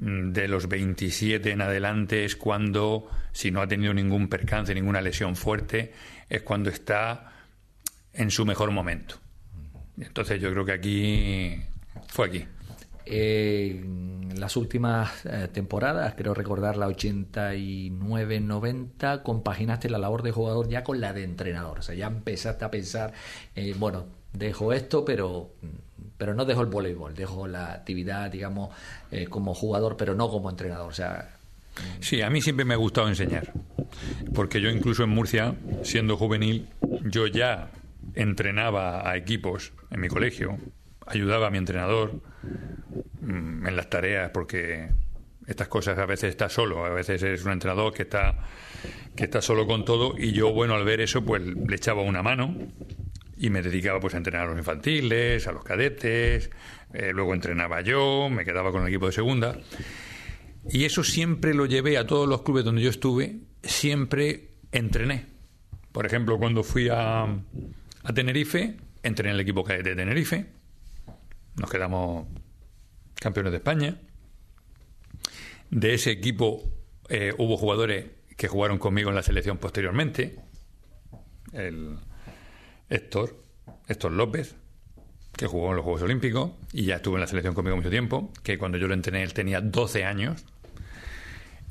[0.00, 5.36] de los 27 en adelante es cuando, si no ha tenido ningún percance, ninguna lesión
[5.36, 5.92] fuerte,
[6.28, 7.32] es cuando está
[8.14, 9.16] en su mejor momento.
[9.98, 11.60] Entonces yo creo que aquí
[12.08, 12.46] fue aquí.
[13.04, 20.82] en las últimas eh, temporadas, creo recordar la 89-90, compaginaste la labor de jugador ya
[20.82, 21.80] con la de entrenador.
[21.80, 23.12] O sea, ya empezaste a pensar,
[23.54, 25.50] eh, bueno, dejo esto, pero,
[26.16, 28.74] pero no dejo el voleibol, dejo la actividad, digamos,
[29.10, 30.88] eh, como jugador, pero no como entrenador.
[30.88, 31.36] O sea,
[32.00, 33.52] Sí, a mí siempre me ha gustado enseñar,
[34.34, 36.68] porque yo incluso en Murcia, siendo juvenil,
[37.04, 37.70] yo ya
[38.14, 40.58] entrenaba a equipos en mi colegio,
[41.06, 42.20] ayudaba a mi entrenador
[43.20, 44.90] mm, en las tareas, porque
[45.46, 48.38] estas cosas a veces está solo, a veces es un entrenador que está
[49.16, 52.22] que está solo con todo y yo bueno al ver eso pues le echaba una
[52.22, 52.54] mano
[53.40, 56.50] y me dedicaba pues a entrenar a los infantiles, a los cadetes,
[56.92, 59.58] eh, luego entrenaba yo, me quedaba con el equipo de segunda
[60.68, 65.26] y eso siempre lo llevé a todos los clubes donde yo estuve, siempre entrené.
[65.90, 70.46] Por ejemplo, cuando fui a, a Tenerife, entrené en el equipo de Tenerife,
[71.56, 72.28] nos quedamos
[73.14, 73.96] campeones de España.
[75.70, 76.62] De ese equipo
[77.08, 80.36] eh, hubo jugadores que jugaron conmigo en la selección posteriormente.
[81.52, 81.96] El
[82.90, 83.36] Héctor,
[83.88, 84.56] Héctor López,
[85.36, 88.32] que jugó en los Juegos Olímpicos y ya estuvo en la selección conmigo mucho tiempo,
[88.42, 90.44] que cuando yo lo entrené él tenía 12 años.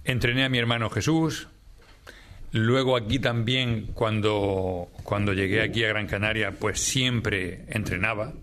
[0.05, 1.49] Entrené a mi hermano Jesús.
[2.51, 8.34] Luego aquí también, cuando, cuando llegué aquí a Gran Canaria, pues siempre entrenaba,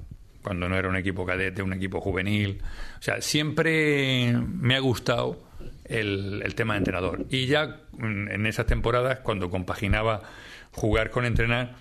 [0.43, 2.62] cuando no era un equipo cadete, un equipo juvenil.
[3.01, 5.43] O sea, siempre me ha gustado
[5.87, 7.27] el, el tema de entrenador.
[7.31, 10.23] Y ya mm, en esas temporadas, cuando compaginaba
[10.71, 11.75] jugar con entrenar,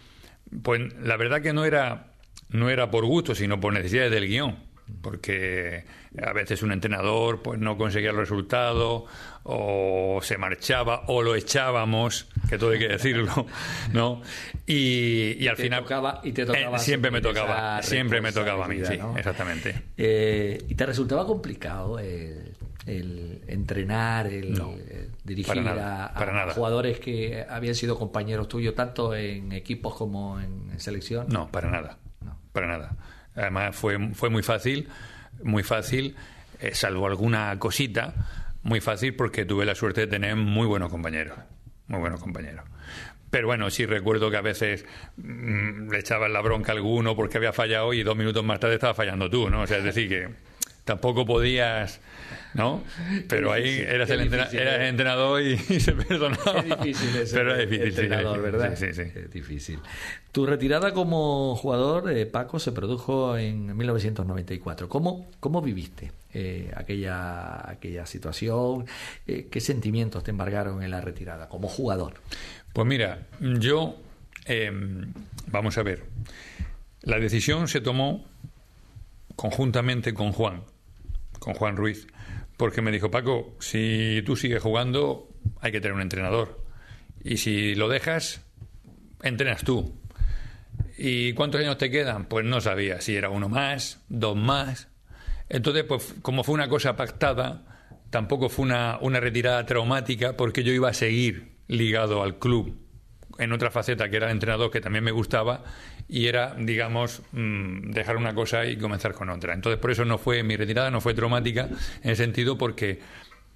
[0.63, 2.07] pues la verdad que no era
[2.49, 4.55] no era por gusto, sino por necesidades del guion.
[5.01, 5.83] Porque
[6.21, 9.05] a veces un entrenador pues no conseguía el resultado,
[9.43, 13.47] o se marchaba, o lo echábamos, que todo hay que decirlo,
[13.93, 14.21] ¿no?
[14.67, 15.83] Y, y al te final.
[15.83, 19.75] tocaba- y te tocaba Eh, siempre me tocaba, siempre me tocaba a mí, sí, exactamente.
[19.97, 22.54] Eh, ¿Y te resultaba complicado el,
[22.85, 26.53] el entrenar, el No, eh, dirigir para nada, a, a para nada.
[26.53, 31.25] jugadores que habían sido compañeros tuyos, tanto en equipos como en, en selección?
[31.29, 31.97] No, para nada.
[32.21, 32.37] No.
[32.51, 32.95] Para nada.
[33.35, 34.87] Además fue, fue muy fácil,
[35.43, 36.15] muy fácil,
[36.59, 38.13] eh, salvo alguna cosita,
[38.63, 41.37] muy fácil porque tuve la suerte de tener muy buenos compañeros.
[41.87, 42.65] Muy buenos compañeros.
[43.29, 44.85] Pero bueno, sí recuerdo que a veces
[45.17, 48.75] mm, le echaban la bronca a alguno porque había fallado y dos minutos más tarde
[48.75, 49.61] estaba fallando tú, ¿no?
[49.63, 50.29] O sea, es decir, que
[50.85, 51.99] tampoco podías,
[52.53, 52.81] ¿no?
[53.27, 54.87] Pero ahí eras el, entrena- difícil, eras el ¿eh?
[54.87, 56.59] entrenador y, y se perdonaba.
[56.59, 58.75] Es difícil ese Pero es difícil, entrenador, sí, ¿verdad?
[58.77, 59.01] Sí, sí.
[59.01, 59.79] Es difícil.
[60.31, 64.87] Tu retirada como jugador, eh, Paco, se produjo en 1994.
[64.87, 68.85] ¿Cómo, cómo viviste eh, aquella, aquella situación?
[69.27, 72.13] Eh, ¿Qué sentimientos te embargaron en la retirada como jugador?
[72.73, 73.95] Pues mira, yo,
[75.47, 76.03] vamos a ver,
[77.01, 78.25] la decisión se tomó
[79.37, 80.61] conjuntamente con Juan,
[81.39, 82.07] con Juan Ruiz,
[82.57, 86.63] porque me dijo, Paco, si tú sigues jugando, hay que tener un entrenador.
[87.23, 88.41] Y si lo dejas,
[89.23, 89.99] entrenas tú.
[90.97, 92.25] ¿Y cuántos años te quedan?
[92.25, 94.87] Pues no sabía si era uno más, dos más.
[95.49, 97.65] Entonces, pues como fue una cosa pactada,
[98.09, 102.77] tampoco fue una, una retirada traumática porque yo iba a seguir ligado al club
[103.37, 105.63] en otra faceta que era el entrenador que también me gustaba
[106.07, 109.53] y era, digamos, mm, dejar una cosa y comenzar con otra.
[109.53, 111.69] Entonces, por eso no fue mi retirada, no fue traumática
[112.03, 112.99] en el sentido porque,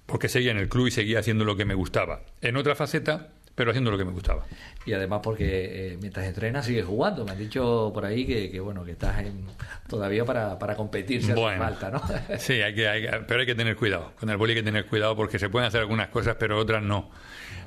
[0.06, 2.22] porque seguía en el club y seguía haciendo lo que me gustaba.
[2.40, 4.46] En otra faceta, pero haciendo lo que me gustaba.
[4.86, 7.24] Y además porque eh, mientras entrenas sigues jugando.
[7.24, 9.44] Me han dicho por ahí que, que, bueno que estás en,
[9.86, 12.02] todavía para, para competir si hace falta, ¿no?
[12.38, 14.12] Sí, hay que, hay pero hay que tener cuidado.
[14.18, 16.82] Con el boli hay que tener cuidado porque se pueden hacer algunas cosas, pero otras
[16.82, 17.10] no.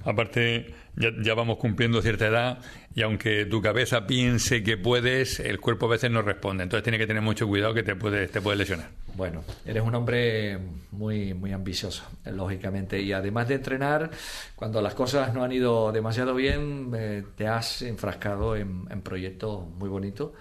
[0.05, 2.59] Aparte, ya, ya vamos cumpliendo cierta edad
[2.95, 6.63] y aunque tu cabeza piense que puedes, el cuerpo a veces no responde.
[6.63, 8.89] Entonces tienes que tener mucho cuidado que te puedes te puede lesionar.
[9.15, 10.59] Bueno, eres un hombre
[10.91, 13.01] muy, muy ambicioso, lógicamente.
[13.01, 14.09] Y además de entrenar,
[14.55, 19.89] cuando las cosas no han ido demasiado bien, eh, te has enfrascado en, proyectos muy
[19.89, 20.31] bonitos.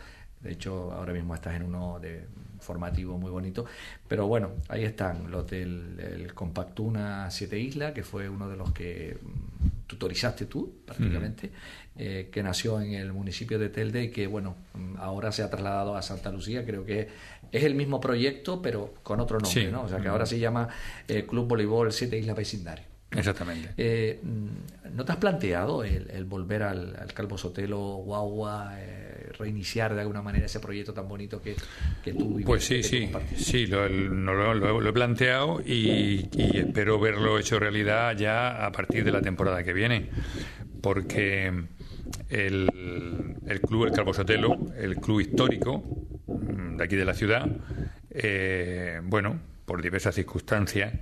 [0.40, 2.26] De hecho, ahora mismo estás en uno de
[2.60, 3.66] formativo muy bonito.
[4.08, 8.72] Pero bueno, ahí están los del el Compactuna Siete Islas, que fue uno de los
[8.72, 9.18] que
[9.96, 11.50] mm, tú prácticamente,
[11.96, 14.56] eh, que nació en el municipio de Telde y que, bueno,
[14.98, 16.64] ahora se ha trasladado a Santa Lucía.
[16.64, 17.08] Creo que
[17.50, 19.82] es el mismo proyecto, pero con otro nombre, ¿no?
[19.82, 20.68] O sea, que ahora se llama
[21.06, 22.92] eh, Club Voleibol Siete Islas Vecindario.
[23.10, 23.74] Exactamente.
[23.76, 24.20] Eh,
[24.92, 29.01] ¿No te has planteado el, volver al, Calvo Sotelo, Guagua, eh,
[29.42, 31.56] reiniciar de alguna manera ese proyecto tan bonito que,
[32.02, 38.16] que tú Pues sí, sí, sí, lo, lo, he planteado y, espero verlo hecho realidad
[38.16, 40.08] ya a partir de la temporada que viene,
[40.80, 41.52] porque
[42.28, 45.82] el, el club, el Calvo Sotelo, el club histórico
[46.26, 47.46] mm, de aquí de la ciudad,
[48.10, 50.92] eh, bueno, por diversas circunstancias,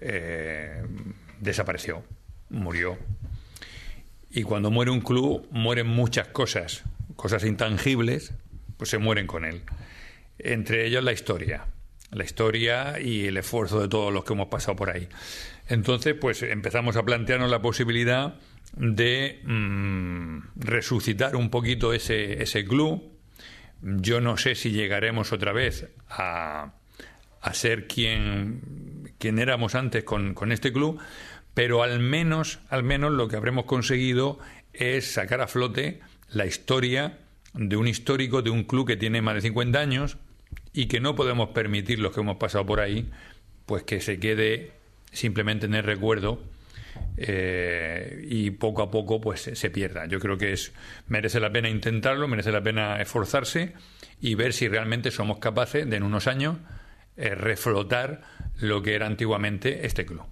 [0.00, 0.82] eh,
[1.40, 2.02] desapareció,
[2.50, 2.98] murió.
[4.30, 6.84] Y cuando muere un club, mueren muchas cosas,
[7.20, 8.32] cosas intangibles,
[8.76, 9.62] pues se mueren con él.
[10.38, 11.66] Entre ellas la historia,
[12.12, 15.08] la historia y el esfuerzo de todos los que hemos pasado por ahí.
[15.68, 18.34] Entonces, pues empezamos a plantearnos la posibilidad
[18.76, 23.02] de mm, resucitar un poquito ese, ese club.
[23.82, 26.72] Yo no sé si llegaremos otra vez a,
[27.40, 31.00] a ser quien, quien éramos antes con, con este club,
[31.54, 34.38] pero al menos, al menos lo que habremos conseguido
[34.72, 36.00] es sacar a flote
[36.32, 37.18] la historia
[37.54, 40.16] de un histórico de un club que tiene más de 50 años
[40.72, 43.10] y que no podemos permitir los que hemos pasado por ahí,
[43.66, 44.72] pues que se quede
[45.12, 46.42] simplemente en el recuerdo
[47.16, 50.06] eh, y poco a poco pues se pierda.
[50.06, 50.72] Yo creo que es
[51.08, 53.72] merece la pena intentarlo, merece la pena esforzarse
[54.20, 56.58] y ver si realmente somos capaces de en unos años
[57.16, 58.22] eh, reflotar
[58.58, 60.24] lo que era antiguamente este club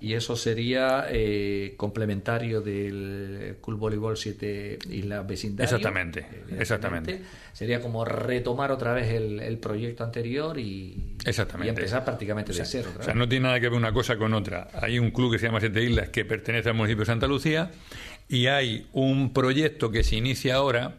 [0.00, 5.64] y eso sería eh, complementario del Club Voleibol 7 la Vecindario.
[5.64, 6.26] Exactamente,
[6.58, 7.22] exactamente.
[7.52, 11.70] Sería como retomar otra vez el, proyecto anterior y, exactamente.
[11.70, 12.90] empezar prácticamente de cero.
[12.98, 14.68] O sea, no tiene nada que ver una cosa con otra.
[14.80, 17.70] Hay un club que se llama Siete Islas que pertenece al municipio de Santa Lucía
[18.28, 20.98] y hay un proyecto que se inicia ahora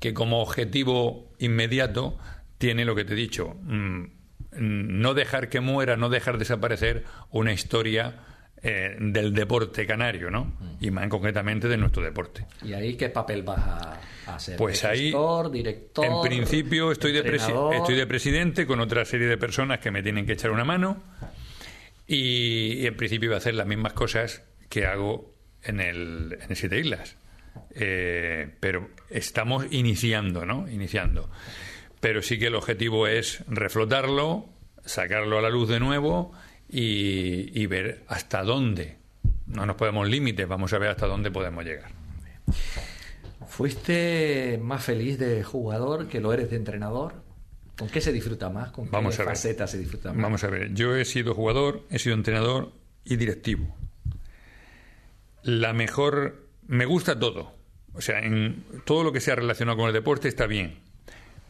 [0.00, 2.16] que como objetivo inmediato
[2.58, 3.56] tiene lo que te he dicho.
[3.62, 4.04] Mm,
[4.58, 8.16] no dejar que muera, no dejar desaparecer una historia
[8.60, 10.46] eh, del deporte canario, ¿no?
[10.46, 10.76] Mm.
[10.80, 12.44] Y más concretamente de nuestro deporte.
[12.64, 14.56] ¿Y ahí qué papel vas a, hacer?
[14.56, 15.14] Pues ahí,
[15.52, 20.02] director, en principio estoy de, estoy de presidente con otra serie de personas que me
[20.02, 21.00] tienen que echar una mano
[22.08, 26.80] y, en principio voy a hacer las mismas cosas que hago en el, en Siete
[26.80, 27.16] Islas.
[27.74, 30.68] Eh, pero estamos iniciando, ¿no?
[30.68, 31.30] Iniciando
[32.00, 34.46] pero sí que el objetivo es reflotarlo,
[34.84, 36.32] sacarlo a la luz de nuevo
[36.68, 38.96] y, ver hasta dónde.
[39.46, 41.90] No nos podemos límites, vamos a ver hasta dónde podemos llegar.
[43.48, 47.14] ¿Fuiste más feliz de jugador que lo eres de entrenador?
[47.76, 48.70] ¿Con qué se disfruta más?
[48.70, 50.22] ¿Con qué faceta se disfruta más?
[50.22, 52.72] Vamos a ver, yo he sido jugador, he sido entrenador
[53.04, 53.74] y directivo.
[55.42, 56.46] La mejor...
[56.66, 57.54] Me gusta todo.
[57.94, 60.87] O sea, en todo lo que sea relacionado con el deporte está bien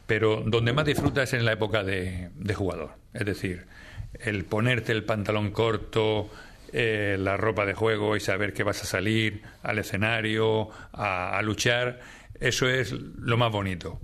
[0.09, 2.95] pero donde más disfrutas es en la época de, jugador.
[3.13, 3.67] Es decir,
[4.13, 6.31] el ponerte el pantalón corto,
[6.73, 11.99] eh, la ropa de juego y saber que vas a salir al escenario, a, luchar,
[12.39, 13.99] eso es lo más bonito.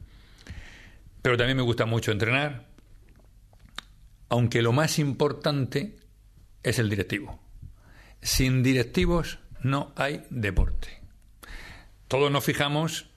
[1.24, 2.68] Pero también me gusta mucho entrenar,
[4.30, 5.96] aunque lo más importante
[6.62, 7.40] es el directivo.
[8.22, 11.02] Sin directivos no hay deporte.
[12.08, 13.10] Todos nos fijamos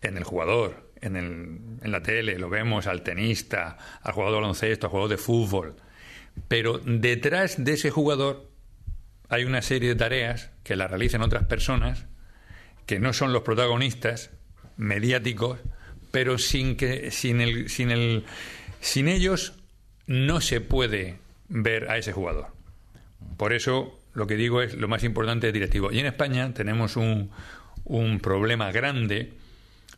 [0.00, 4.40] en el jugador, en, el, en la tele, lo vemos al tenista, al jugador de
[4.40, 5.76] baloncesto, al jugador de fútbol.
[6.48, 8.48] Pero detrás de ese jugador
[9.28, 12.06] hay una serie de tareas que la realizan otras personas
[12.86, 14.30] que no son los protagonistas
[14.76, 15.58] mediáticos,
[16.10, 18.24] pero sin que sin el sin el
[18.80, 19.54] sin ellos
[20.06, 22.48] no se puede ver a ese jugador.
[23.36, 25.92] Por eso lo que digo es lo más importante es directivo.
[25.92, 27.30] Y en España tenemos un,
[27.84, 29.32] un problema grande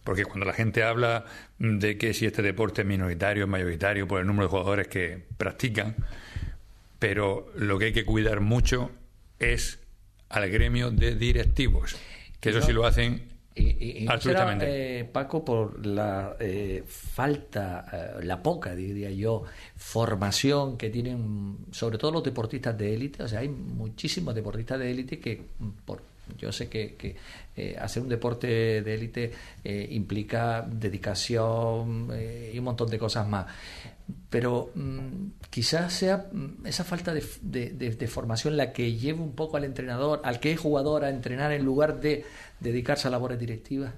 [0.04, 1.24] porque cuando la gente habla
[1.58, 5.24] de que si este deporte es minoritario, es mayoritario por el número de jugadores que
[5.36, 5.96] practican,
[6.98, 8.90] pero lo que hay que cuidar mucho
[9.38, 9.80] es
[10.28, 11.96] al gremio de directivos,
[12.40, 15.00] que eso sí lo hacen y, absolutamente.
[15.00, 19.44] Eh, Paco, por la eh, falta, eh, la poca, diría yo,
[19.76, 24.90] formación que tienen, sobre todo los deportistas de élite, o sea, hay muchísimos deportistas de
[24.90, 25.40] élite que
[25.84, 26.02] por
[26.38, 27.16] yo sé que,
[27.56, 29.30] eh, hacer un deporte de élite
[29.62, 33.46] eh, implica dedicación eh, y un montón de cosas más.
[34.28, 39.62] Pero mm, quizás sea mm, esa falta de, formación la que lleva un poco al
[39.62, 42.24] entrenador, al que es jugador, a entrenar en lugar de
[42.58, 43.94] dedicarse a labores directivas,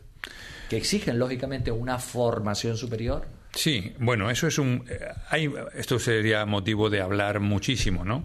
[0.69, 3.27] que exigen lógicamente una formación superior.
[3.55, 4.85] Sí, bueno, eso es un.
[5.31, 8.23] Hay, esto sería motivo de hablar muchísimo, ¿no?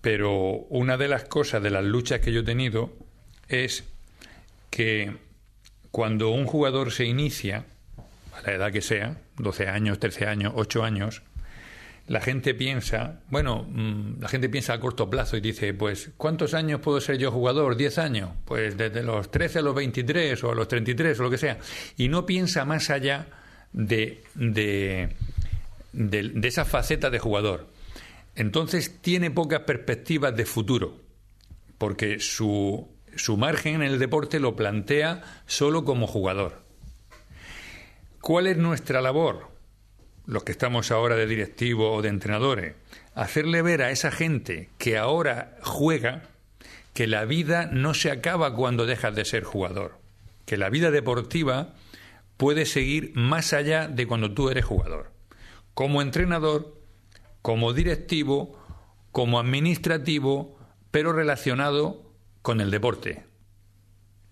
[0.00, 2.96] Pero una de las cosas, de las luchas que yo he tenido,
[3.48, 3.91] es
[4.72, 5.18] que
[5.90, 7.66] cuando un jugador se inicia,
[8.32, 11.22] a la edad que sea, 12 años, 13 años, 8 años,
[12.08, 16.54] la gente piensa, bueno, mm, la gente piensa a corto plazo y dice, pues, ¿cuántos
[16.54, 17.76] años puedo ser yo jugador?
[17.76, 18.30] ¿10 años?
[18.46, 21.58] Pues desde los 13 a los 23 o a los 33 o lo que sea.
[21.98, 23.26] Y no piensa más allá
[23.74, 25.14] de, de,
[25.92, 27.68] de esa faceta de jugador.
[28.34, 30.98] Entonces tiene pocas perspectivas de futuro,
[31.76, 36.62] porque su, su margen en el deporte lo plantea solo como jugador.
[38.20, 39.50] ¿Cuál es nuestra labor?
[40.26, 42.76] Los que estamos ahora de directivo o de entrenadores,
[43.14, 46.22] hacerle ver a esa gente que ahora juega
[46.94, 49.98] que la vida no se acaba cuando dejas de ser jugador,
[50.46, 51.74] que la vida deportiva
[52.36, 55.10] puede seguir más allá de cuando tú eres jugador.
[55.74, 56.78] Como entrenador,
[57.40, 58.58] como directivo,
[59.10, 60.58] como administrativo,
[60.90, 62.11] pero relacionado
[62.42, 63.24] con el deporte.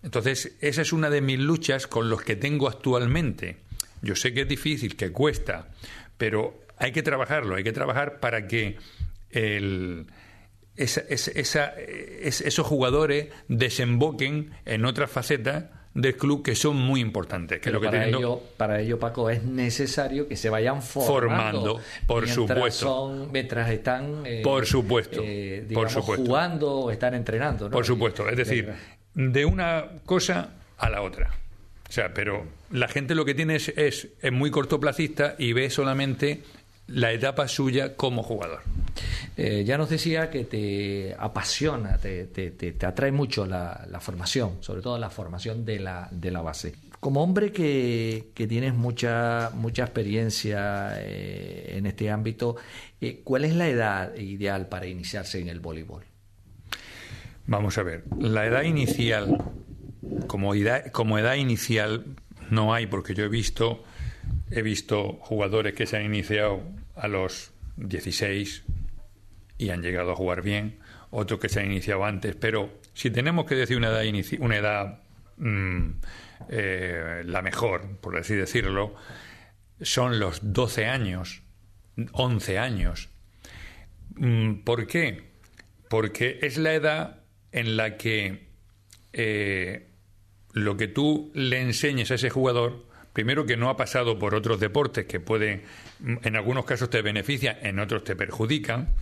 [0.03, 3.59] Entonces, esa es una de mis luchas con los que tengo actualmente.
[4.03, 5.69] Yo sé que es difícil, que cuesta,
[6.17, 8.79] pero hay que trabajarlo, hay que trabajar para que
[9.31, 10.07] el,
[10.77, 17.61] esos jugadores desemboquen en otras facetas del club que son muy importantes.
[17.61, 22.29] Que lo que para, ello, para ello, Paco, es necesario que se vayan formando, por
[22.29, 23.29] supuesto.
[23.33, 26.25] mientras están eh, por supuesto, eh, por supuesto.
[26.25, 27.71] jugando o están entrenando.
[27.71, 28.73] Por supuesto, es decir,
[29.15, 31.31] de una cosa a la otra.
[31.89, 35.71] O sea, pero la gente lo que tiene es, es, es muy cortoplacista y ve
[35.71, 36.43] solamente
[36.91, 38.61] la etapa suya como jugador.
[39.37, 44.99] Eh, ya nos decía que te apasiona, te, te, atrae mucho la, formación, sobre todo
[44.99, 46.75] la formación de la, de la base.
[46.99, 52.57] Como hombre que, que tienes mucha, mucha experiencia eh, en este ámbito,
[53.01, 56.05] eh, ¿cuál es la edad ideal para iniciarse en el voleibol?
[57.47, 59.43] Vamos a ver, la edad inicial,
[60.27, 62.05] como edad, como edad inicial,
[62.51, 63.83] no hay, porque yo he visto,
[64.51, 66.61] he visto jugadores que se han iniciado
[67.01, 68.65] a los 16
[69.59, 70.79] y han llegado a jugar bien,
[71.11, 74.05] otros que se han iniciado antes, pero si tenemos que decir una edad,
[74.39, 75.03] una edad
[75.37, 75.91] mm,
[76.49, 78.95] eh, la mejor, por así decirlo,
[79.81, 81.43] son los 12 años,
[82.13, 83.09] 11 años.
[84.17, 85.31] Mm, ¿Por qué?
[85.89, 87.21] Porque es la edad
[87.53, 88.49] en la que
[89.13, 89.89] eh,
[90.53, 94.61] lo que tú le enseñes a ese jugador primero que no ha pasado por otros
[94.61, 95.63] deportes que pueden,
[96.01, 98.95] en algunos casos te benefician, en otros te perjudican,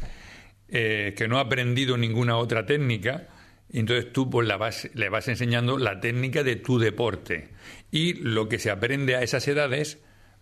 [0.68, 3.28] eh, que no ha aprendido ninguna otra técnica,
[3.70, 7.50] y entonces tú pues, la vas, le vas enseñando la técnica de tu deporte.
[7.90, 9.98] Y lo que se aprende a esas edades,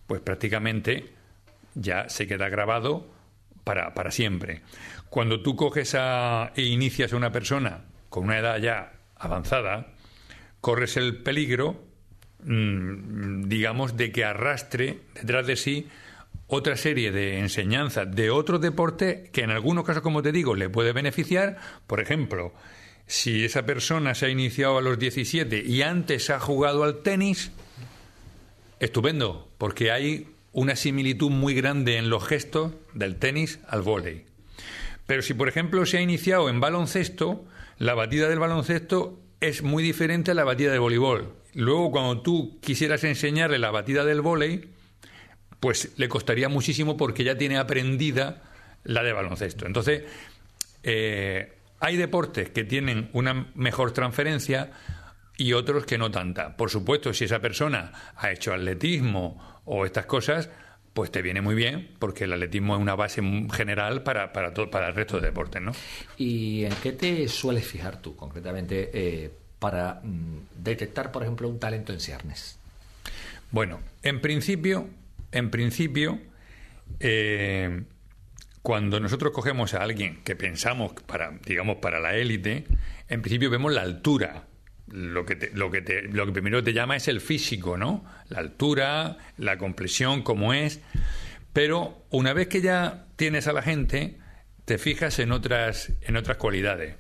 [0.07, 1.13] pues prácticamente
[1.75, 3.13] ya se queda grabado
[3.65, 4.63] para, para siempre.
[5.11, 9.93] Cuando tú coges a, e inicias a una persona con una edad ya avanzada,
[10.61, 11.85] corres el peligro
[12.39, 15.89] digamos, de que arrastre detrás de sí
[16.49, 20.69] otra serie de enseñanzas de otro deporte que en algunos casos, como te digo, le
[20.69, 21.59] puede beneficiar.
[21.87, 22.53] Por ejemplo,
[23.07, 27.51] si esa persona se ha iniciado a los 17 y antes ha jugado al tenis,
[28.79, 34.25] estupendo, porque hay una similitud muy grande en los gestos del tenis al vóley.
[35.07, 37.45] Pero si, por ejemplo, se ha iniciado en baloncesto,
[37.79, 41.33] la batida del baloncesto es muy diferente a la batida de voleibol.
[41.57, 44.69] Luego, cuando tú quisieras enseñarle la batida del vóley,
[45.59, 48.43] pues le costaría muchísimo porque ya tiene aprendida
[48.85, 49.65] la de baloncesto.
[49.65, 50.03] Entonces,
[50.83, 54.71] eh, hay deportes que tienen una mejor transferencia
[55.39, 56.59] y otros que no tanta.
[56.59, 60.51] Por supuesto, si esa persona ha hecho atletismo o estas cosas,
[60.93, 64.71] pues te viene muy bien, porque el atletismo es una base general para, para, todo,
[64.71, 65.73] para el resto de deportes, ¿no?
[66.19, 68.91] ¿Y en qué te sueles fijar tú, concretamente?
[68.93, 72.59] Eh, para mm, detectar, por ejemplo, un talento en ciernes?
[73.51, 74.89] Bueno, en principio,
[75.33, 76.19] en principio,
[77.01, 77.83] eh,
[78.63, 82.67] cuando nosotros cogemos a alguien que pensamos para, digamos, para la élite,
[83.09, 84.45] en principio vemos la altura.
[84.89, 88.05] Lo que, lo, que primero te llama es el físico, ¿no?
[88.29, 90.81] La altura, la complexión, cómo es.
[91.53, 94.19] Pero una vez que ya tienes a la gente,
[94.65, 96.97] te fijas en otras, en otras cualidades.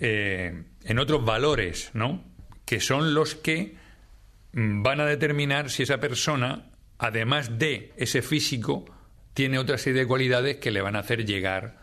[0.00, 2.24] Eh, en otros valores, ¿no?
[2.64, 3.76] Que son los que
[4.52, 8.84] mm, van a determinar si esa persona, además de ese físico,
[9.34, 11.78] tiene otra serie de cualidades que le van a hacer llegar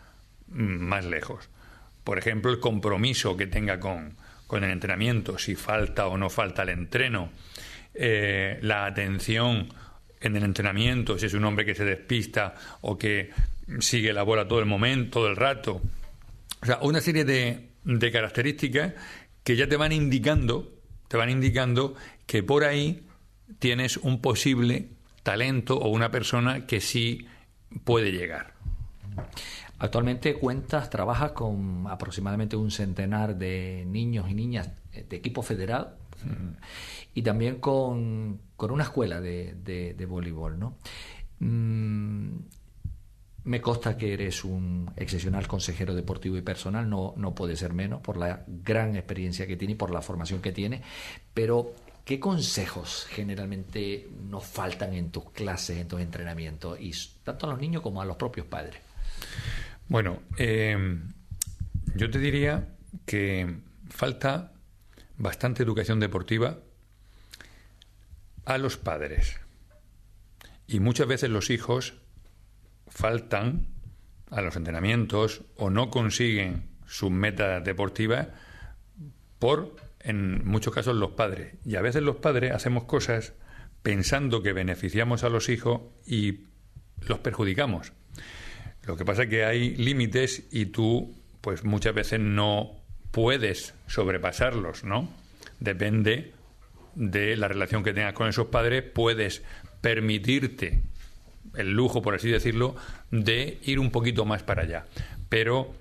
[0.48, 1.48] mm, más lejos.
[2.04, 6.62] Por ejemplo, el compromiso que tenga con, con el entrenamiento, si falta o no falta
[6.62, 7.30] el entreno,
[7.94, 9.72] eh, la atención
[10.20, 13.30] en el entrenamiento, si es un hombre que se despista o que
[13.80, 15.80] sigue la bola todo el momento, todo el rato.
[16.62, 18.94] O sea, una serie de, de características
[19.42, 20.72] que ya te van indicando,
[21.08, 21.94] te van indicando
[22.26, 23.06] que por ahí
[23.58, 24.90] tienes un posible
[25.22, 27.26] talento o una persona que sí
[27.84, 28.54] puede llegar.
[29.78, 35.96] Actualmente cuentas, trabajas con aproximadamente un centenar de niños y niñas de equipo federal
[37.14, 40.76] y también con, una escuela de, de, voleibol, ¿no?
[43.50, 48.00] Me consta que eres un excepcional consejero deportivo y personal, no, no puede ser menos
[48.00, 50.82] por la gran experiencia que tiene y por la formación que tiene,
[51.34, 51.74] pero
[52.04, 56.92] ¿qué consejos generalmente nos faltan en tus clases, en tus entrenamientos, y
[57.24, 58.80] tanto a los niños como a los propios padres?
[59.88, 61.00] Bueno, eh,
[61.96, 62.68] yo te diría
[63.04, 63.52] que
[63.88, 64.52] falta
[65.18, 66.60] bastante educación deportiva
[68.44, 69.40] a los padres.
[70.68, 71.94] Y muchas veces los hijos
[73.00, 73.66] faltan
[74.30, 78.28] a los entrenamientos o no consiguen su meta deportiva
[79.38, 81.54] por, en muchos casos, los padres.
[81.64, 83.32] Y a veces los padres hacemos cosas
[83.82, 86.40] pensando que beneficiamos a los hijos y
[87.08, 87.92] los perjudicamos.
[88.84, 92.82] Lo que pasa es que hay límites y tú, pues muchas veces no
[93.12, 95.08] puedes sobrepasarlos, ¿no?
[95.58, 96.34] Depende
[96.94, 99.42] de la relación que tengas con esos padres, puedes
[99.80, 100.82] permitirte
[101.56, 102.76] el lujo, por así decirlo,
[103.10, 104.86] de ir un poquito más para allá.
[105.28, 105.74] Pero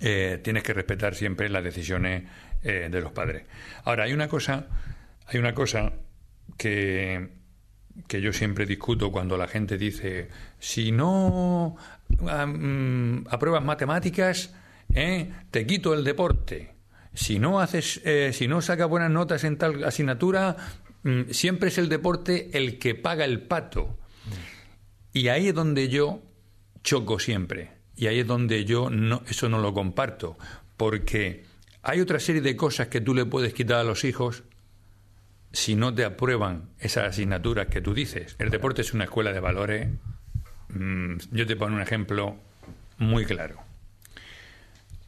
[0.00, 2.24] eh, tienes que respetar siempre las decisiones
[2.62, 3.44] eh, de los padres.
[3.84, 4.66] Ahora, hay una cosa,
[5.26, 5.92] hay una cosa
[6.56, 7.28] que,
[8.06, 10.28] que yo siempre discuto cuando la gente dice,
[10.58, 11.76] si no
[12.20, 14.54] mm, apruebas matemáticas,
[14.94, 16.72] eh, te quito el deporte.
[17.14, 18.00] Si no haces,
[18.32, 20.56] si no sacas buenas notas en tal asignatura,
[21.02, 23.98] mm, siempre es el deporte el que paga el pato.
[25.12, 26.22] Y ahí es donde yo
[26.82, 27.72] choco siempre.
[27.96, 30.38] Y ahí es donde yo no, eso no lo comparto.
[30.76, 31.44] Porque
[31.82, 34.44] hay otra serie de cosas que tú le puedes quitar a los hijos
[35.52, 38.36] si no te aprueban esas asignaturas que tú dices.
[38.38, 39.88] El deporte es una escuela de valores.
[40.68, 42.36] Mm, yo te pongo un ejemplo
[42.98, 43.58] muy claro.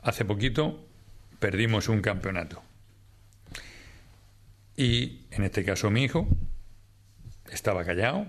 [0.03, 0.87] Hace poquito
[1.39, 2.63] perdimos un campeonato.
[4.77, 6.29] Y en este caso mi hijo
[7.51, 8.27] estaba callado,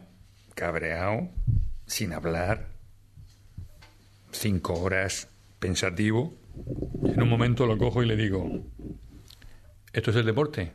[0.56, 1.30] cabreado,
[1.86, 2.70] sin hablar,
[4.32, 5.30] cinco horas
[5.60, 6.34] pensativo.
[7.04, 8.50] en un momento lo cojo y le digo,
[9.94, 10.72] ¿esto es el deporte?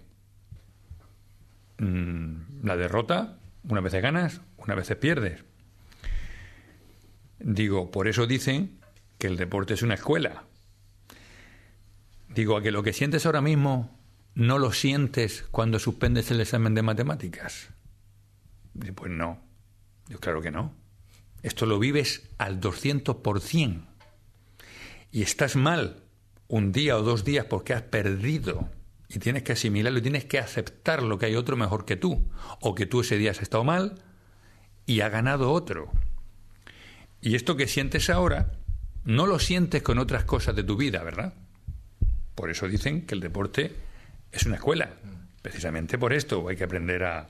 [1.79, 5.45] Mm, la derrota, una vez ganas, una vez pierdes.
[7.39, 8.79] Digo, por eso dicen
[9.19, 10.45] que el deporte es una escuela.
[12.29, 13.99] Digo, a que lo que sientes ahora mismo
[14.35, 17.71] no lo sientes cuando suspendes el examen de matemáticas.
[18.95, 19.50] pues no.
[20.11, 20.75] Yo claro que no.
[21.43, 23.87] Esto lo vives al 200%.
[25.13, 26.03] Y estás mal
[26.49, 28.69] un día o dos días porque has perdido
[29.09, 32.29] y tienes que asimilarlo y tienes que aceptar lo que hay otro mejor que tú.
[32.61, 34.03] O que tú ese día has estado mal
[34.85, 35.91] y ha ganado otro.
[37.21, 38.53] Y esto que sientes ahora,
[39.05, 41.35] no lo sientes con otras cosas de tu vida, ¿verdad?
[42.35, 43.77] Por eso dicen que el deporte
[44.33, 44.91] es una escuela.
[45.41, 47.29] Precisamente por esto hay que aprender a,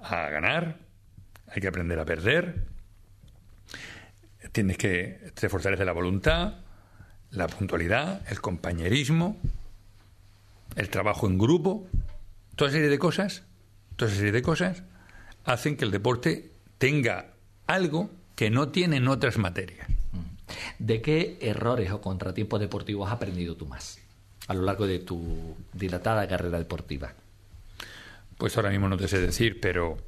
[0.00, 0.87] a ganar,
[1.50, 2.64] hay que aprender a perder,
[4.52, 6.54] tienes que te fortalece la voluntad,
[7.30, 9.36] la puntualidad, el compañerismo,
[10.76, 11.86] el trabajo en grupo,
[12.56, 13.44] toda serie de cosas,
[13.96, 14.82] toda serie de cosas
[15.44, 17.32] hacen que el deporte tenga
[17.66, 19.88] algo que no tienen otras materias.
[20.78, 23.98] ¿De qué errores o contratiempos deportivos has aprendido tú más
[24.46, 27.12] a lo largo de tu dilatada carrera deportiva?
[28.38, 29.98] Pues ahora mismo no te sé decir, pero,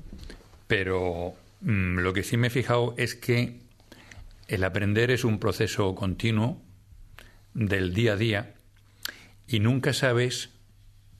[0.71, 3.59] pero mm, lo que sí me he fijado es que
[4.47, 6.63] el aprender es un proceso continuo
[7.55, 8.55] del día a día
[9.49, 10.51] y nunca sabes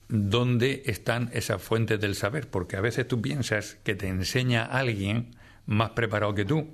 [0.07, 5.35] dónde están esas fuentes del saber, porque a veces tú piensas que te enseña alguien
[5.65, 6.73] más preparado que tú,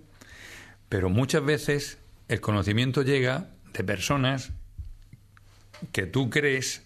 [0.87, 1.97] pero muchas veces
[2.27, 4.51] el conocimiento llega de personas
[5.91, 6.85] que tú crees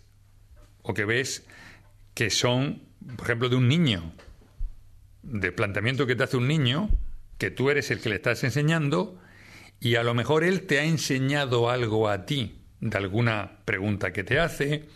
[0.83, 1.45] o que ves
[2.13, 2.81] que son,
[3.17, 4.13] por ejemplo, de un niño,
[5.24, 6.89] de planteamiento que te hace un niño,
[7.38, 9.19] que tú eres el que le estás enseñando
[9.80, 14.24] y a lo mejor él te ha enseñado algo a ti de alguna pregunta que
[14.24, 14.88] te hace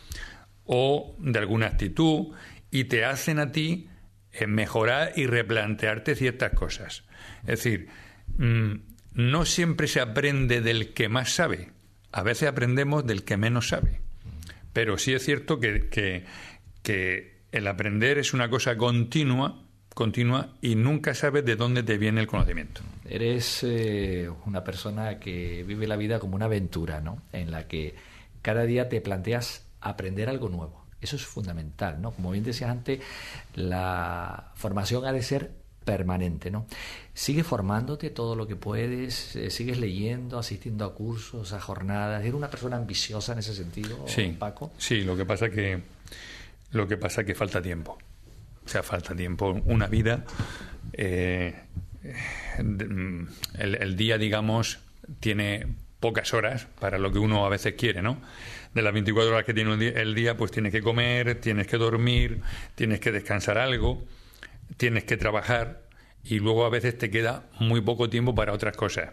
[0.65, 2.33] o de alguna actitud
[2.71, 3.89] y te hacen a ti
[4.31, 7.03] eh, mejorar y replantearte ciertas cosas.
[7.41, 7.87] Es decir,
[8.37, 8.73] mm,
[9.13, 11.71] no siempre se aprende del que más sabe,
[12.11, 14.01] a veces aprendemos del que menos sabe.
[14.73, 16.25] Pero sí es cierto que, que,
[16.83, 19.64] que el aprender es una cosa continua
[19.95, 22.81] continua y nunca sabes de dónde te viene el conocimiento.
[23.09, 27.21] Eres eh, una persona que vive la vida como una aventura, ¿no?
[27.31, 27.95] En la que
[28.43, 32.11] cada día te planteas aprender algo nuevo, Eso es fundamental, ¿no?
[32.11, 32.99] Como bien decías antes,
[33.53, 35.51] la formación ha de ser
[35.85, 36.65] permanente, ¿no?
[37.13, 42.21] Sigues formándote todo lo que puedes, eh, sigues leyendo, asistiendo a cursos, a jornadas.
[42.21, 44.73] ¿Eres una persona ambiciosa en ese sentido, sí, Paco?
[44.77, 45.81] Sí, lo que pasa que
[46.71, 47.97] lo que pasa que falta tiempo.
[48.65, 49.61] O sea, falta tiempo.
[49.65, 50.25] Una vida,
[50.93, 51.53] eh,
[52.63, 53.23] mm,
[53.59, 54.79] el, día, digamos,
[55.19, 55.67] tiene
[55.99, 58.21] pocas horas para lo que uno a veces quiere, ¿no?
[58.73, 62.41] De las 24 horas que tiene el día, pues tienes que comer, tienes que dormir,
[62.75, 64.05] tienes que descansar algo
[64.77, 65.81] tienes que trabajar
[66.23, 69.11] y luego a veces te queda muy poco tiempo para otras cosas.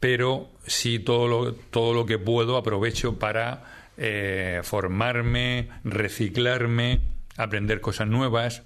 [0.00, 7.00] Pero sí todo lo, todo lo que puedo aprovecho para eh, formarme, reciclarme,
[7.36, 8.62] aprender cosas nuevas.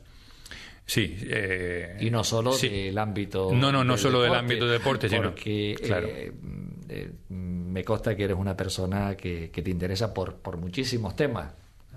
[0.87, 1.19] Sí.
[1.23, 3.51] Eh, y no solo del ámbito.
[3.53, 5.31] No, no, no solo del ámbito de deporte, sino.
[5.31, 6.09] Porque claro.
[6.09, 11.53] Eh, me consta que eres una persona que, que te interesa por, por muchísimos temas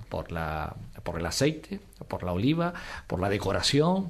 [0.10, 2.74] por, la, por el aceite, por la oliva,
[3.08, 4.10] por la decoración.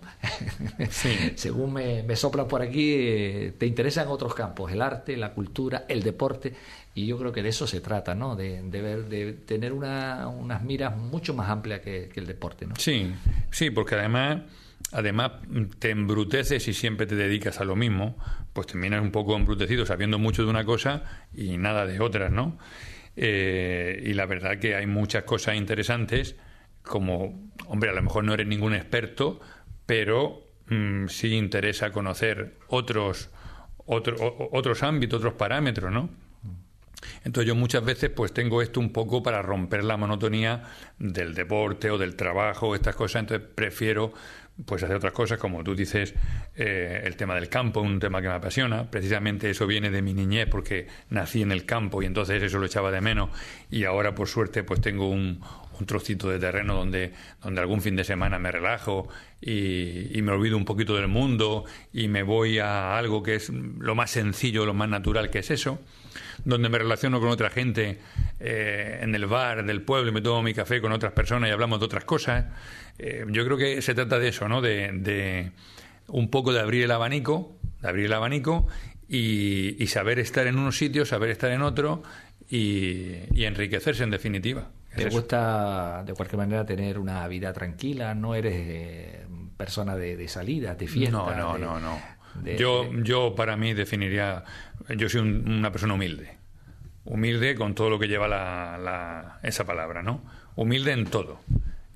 [1.36, 5.86] Según me, me soplan por aquí, eh, te interesan otros campos, el arte, la cultura,
[5.88, 6.54] el deporte,
[6.96, 8.36] y yo creo que de eso se trata, ¿no?
[8.36, 12.76] De, de, ver, de tener una, unas miras mucho más amplias que, el deporte, ¿no?
[12.78, 13.14] Sí,
[13.52, 14.42] sí, porque además
[14.92, 15.32] además
[15.80, 18.18] te embruteces y siempre te dedicas a lo mismo,
[18.54, 22.58] pues terminas un poco embrutecido sabiendo mucho de una cosa y nada de otras, ¿no?
[23.16, 26.36] Eh, y la verdad que hay muchas cosas interesantes,
[26.82, 29.40] como, hombre, a lo mejor no eres ningún experto,
[29.86, 33.30] pero mm, sí interesa conocer otros,
[33.86, 36.10] otros ámbitos, otros parámetros, ¿no?
[37.24, 40.64] Entonces yo muchas veces pues tengo esto un poco para romper la monotonía
[40.98, 44.14] del deporte o del trabajo, estas cosas, entonces prefiero
[44.66, 46.14] pues hacer otras cosas, como tú dices,
[46.56, 48.90] eh, el tema del campo, un tema que me apasiona.
[48.90, 52.66] Precisamente eso viene de mi niñez, porque nací en el campo y entonces eso lo
[52.66, 53.30] echaba de menos.
[53.70, 55.42] Y ahora, por suerte, pues tengo un,
[55.80, 59.08] un trocito de terreno donde, donde algún fin de semana me relajo
[59.42, 61.64] y, me olvido un poquito del mundo
[61.94, 65.52] y me voy a algo que es lo más sencillo, lo más natural que es
[65.52, 65.80] eso
[66.46, 68.00] donde me relaciono con otra gente
[68.40, 71.52] eh, en el bar del pueblo y me tomo mi café con otras personas y
[71.52, 72.46] hablamos de otras cosas.
[72.98, 74.62] Eh, yo creo que se trata de eso, ¿no?
[74.62, 75.52] De,
[76.08, 78.68] un poco de abrir el abanico, de abrir el abanico
[79.08, 82.04] y, saber estar en unos sitios, saber estar en otro
[82.50, 84.70] y, enriquecerse en definitiva.
[84.96, 88.16] ¿Te gusta de cualquier manera tener una vida tranquila?
[88.16, 89.26] ¿No eres eh,
[89.56, 91.18] persona de, de salida, de fiesta?
[91.18, 92.00] No, no, no, no.
[92.58, 94.44] yo, yo para mí definiría,
[94.98, 96.40] yo soy una persona humilde
[97.10, 100.22] humilde con todo lo que lleva la, esa palabra, ¿no?
[100.56, 101.40] Humilde en todo,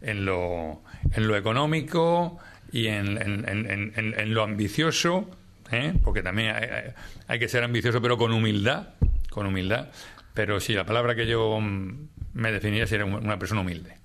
[0.01, 2.39] en lo, en lo económico
[2.71, 5.29] y en, en, lo ambicioso,
[5.71, 5.93] ¿eh?
[6.03, 6.55] porque también
[7.27, 8.89] hay, que ser ambicioso, pero con humildad,
[9.29, 9.89] con humildad.
[10.34, 11.59] Pero sí, la palabra que yo
[12.34, 13.97] me definiría sería una persona humilde.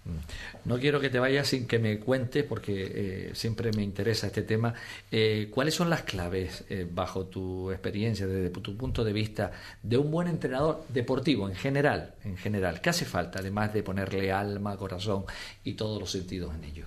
[0.65, 4.43] No quiero que te vayas sin que me cuentes, porque eh, siempre me interesa este
[4.43, 4.75] tema.
[5.11, 9.51] Eh, ¿Cuáles son las claves, eh, bajo tu experiencia, desde tu punto de vista,
[9.83, 12.15] de un buen entrenador deportivo en general?
[12.25, 15.25] En general, ¿qué hace falta, además de ponerle alma, corazón
[15.65, 16.85] y todos los sentidos en ello?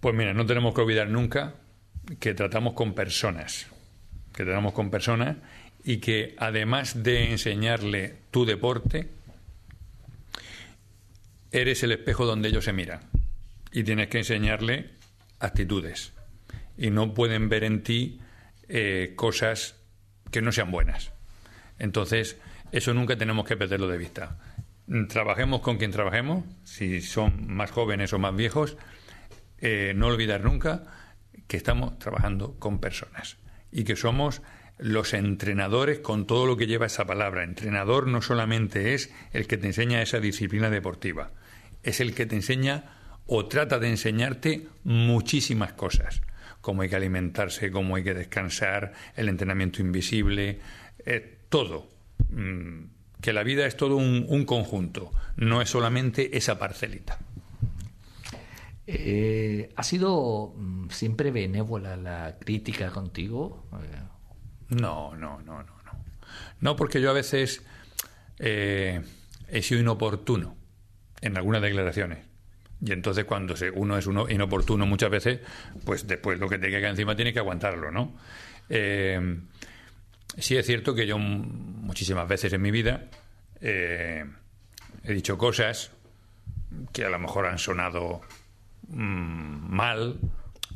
[0.00, 1.54] Pues mira, no tenemos que olvidar nunca
[2.20, 3.66] que tratamos con personas,
[4.32, 5.36] que tratamos con personas
[5.88, 9.08] y que además de enseñarle tu deporte,
[11.50, 13.00] eres el espejo donde ellos se miran
[13.72, 14.90] y tienes que enseñarle
[15.38, 16.12] actitudes
[16.76, 18.20] y no pueden ver en ti
[18.68, 19.76] eh, cosas
[20.30, 21.10] que no sean buenas.
[21.78, 22.36] Entonces,
[22.70, 24.36] eso nunca tenemos que perderlo de vista.
[25.08, 28.76] Trabajemos con quien trabajemos, si son más jóvenes o más viejos,
[29.56, 30.82] eh, no olvidar nunca
[31.46, 33.38] que estamos trabajando con personas
[33.72, 34.42] y que somos
[34.78, 37.44] los entrenadores con todo lo que lleva esa palabra.
[37.44, 41.32] Entrenador no solamente es el que te enseña esa disciplina deportiva,
[41.82, 46.22] es el que te enseña o trata de enseñarte muchísimas cosas,
[46.60, 50.60] cómo hay que alimentarse, cómo hay que descansar, el entrenamiento invisible,
[51.04, 51.88] eh, todo.
[52.30, 52.84] Mm,
[53.20, 57.18] que la vida es todo un, conjunto, no es solamente esa parcelita.
[58.86, 63.66] Eh, ¿Ha sido mm, siempre benévola la crítica contigo?
[64.70, 66.04] No, no, no, no, no.
[66.60, 67.64] No, porque yo a veces
[68.38, 69.02] eh,
[69.48, 70.56] he sido inoportuno
[71.20, 72.18] en algunas declaraciones.
[72.80, 75.40] Y entonces cuando uno es uno inoportuno muchas veces,
[75.84, 78.16] pues después lo que te queda encima tiene que aguantarlo, ¿no?
[78.68, 79.40] Eh,
[80.36, 83.06] sí es cierto que yo muchísimas veces en mi vida
[83.60, 84.24] eh,
[85.02, 85.90] he dicho cosas
[86.92, 88.20] que a lo mejor han sonado
[88.88, 90.20] mm, mal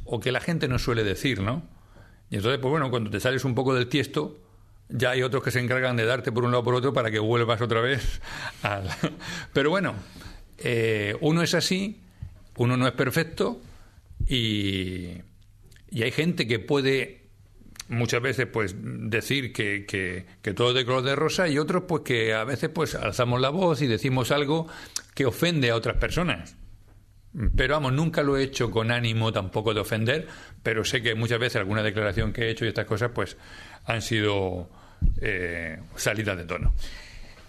[0.04, 1.62] o que la gente no suele decir, ¿no?
[2.32, 4.38] Y entonces, pues bueno, cuando te sales un poco del tiesto,
[4.88, 7.10] ya hay otros que se encargan de darte por un lado o por otro para
[7.10, 8.22] que vuelvas otra vez
[8.62, 8.88] al...
[9.52, 9.94] Pero bueno,
[10.56, 12.00] eh, uno es así,
[12.56, 13.60] uno no es perfecto
[14.26, 15.08] y,
[15.90, 17.26] y hay gente que puede
[17.88, 21.82] muchas veces pues decir que, que, que, todo es de color de rosa y otros
[21.86, 24.68] pues que a veces pues alzamos la voz y decimos algo
[25.14, 26.56] que ofende a otras personas.
[27.56, 30.28] Pero vamos, nunca lo he hecho con ánimo tampoco de ofender,
[30.62, 33.36] pero sé que muchas veces alguna declaración que he hecho y estas cosas pues
[33.86, 34.68] han sido
[35.20, 36.74] eh, salidas de tono.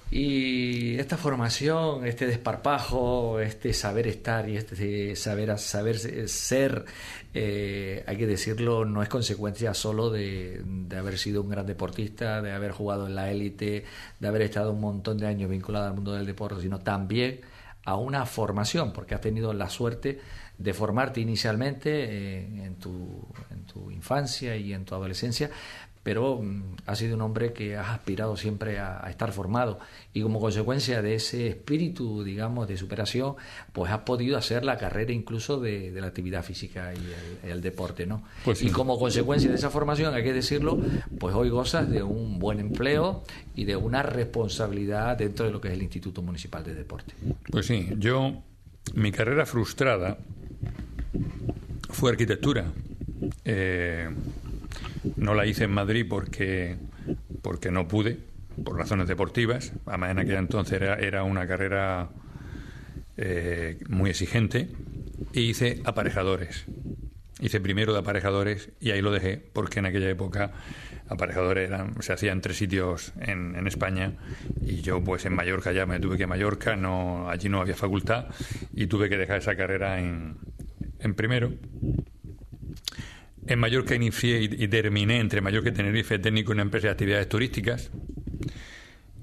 [0.10, 5.98] Y esta formación, este desparpajo, este saber estar y este saber, saber
[6.30, 6.86] ser,
[7.34, 12.44] eh, hay que decirlo, no es consecuencia solo de, de, haber sido un gran deportista,
[12.44, 13.86] de haber jugado en la élite,
[14.20, 17.42] de haber estado un montón de años vinculado al mundo del deporte, sino también
[17.86, 20.20] a una formación, porque has tenido la suerte
[20.58, 25.50] de formarte inicialmente eh, en, tu, en tu infancia y en tu adolescencia,
[26.04, 29.80] pero mm, has sido un hombre que has aspirado siempre a, estar formado
[30.14, 33.36] y como consecuencia de ese espíritu, digamos, de superación,
[33.72, 38.24] pues has podido hacer la carrera incluso de, la actividad física y el, deporte, ¿no?
[38.44, 40.78] Pues Y como consecuencia de esa formación, hay que decirlo,
[41.20, 43.24] pues hoy gozas de un buen empleo
[43.56, 47.14] y de una responsabilidad dentro de lo que es el Instituto Municipal de Deporte.
[47.50, 48.42] Pues sí, yo,
[48.96, 50.18] mi carrera frustrada
[51.90, 52.66] fue arquitectura.
[53.46, 54.10] Eh,
[55.16, 56.78] no la hice en Madrid porque,
[57.42, 58.20] porque no pude,
[58.64, 59.74] por razones deportivas.
[59.86, 62.10] Además, en aquel entonces era, una carrera
[63.18, 64.70] eh, muy exigente.
[65.34, 66.66] Hice aparejadores.
[67.40, 70.52] Hice primero de aparejadores y ahí lo dejé, porque en aquella época
[71.10, 74.14] aparejadores eran, se hacían tres sitios en, España
[74.62, 77.76] y yo pues en Mallorca ya me tuve que a Mallorca, no, allí no había
[77.76, 78.28] facultad
[78.74, 80.38] y tuve que dejar esa carrera en,
[81.00, 81.52] en primero
[83.46, 87.28] en Mallorca inicié y, terminé entre Mallorca y Tenerife técnico en una empresa de actividades
[87.28, 87.92] turísticas.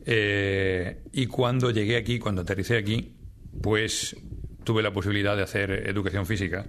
[0.04, 3.14] Eh, y cuando llegué aquí, cuando aterricé aquí,
[3.62, 4.16] pues
[4.64, 6.66] tuve la posibilidad de hacer educación física,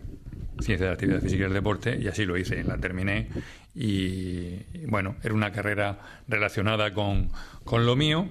[0.60, 3.28] ciencia de actividad física y el deporte, y así lo hice, la terminé.
[3.76, 7.32] Y bueno, era una carrera relacionada con,
[7.64, 8.30] con lo mío.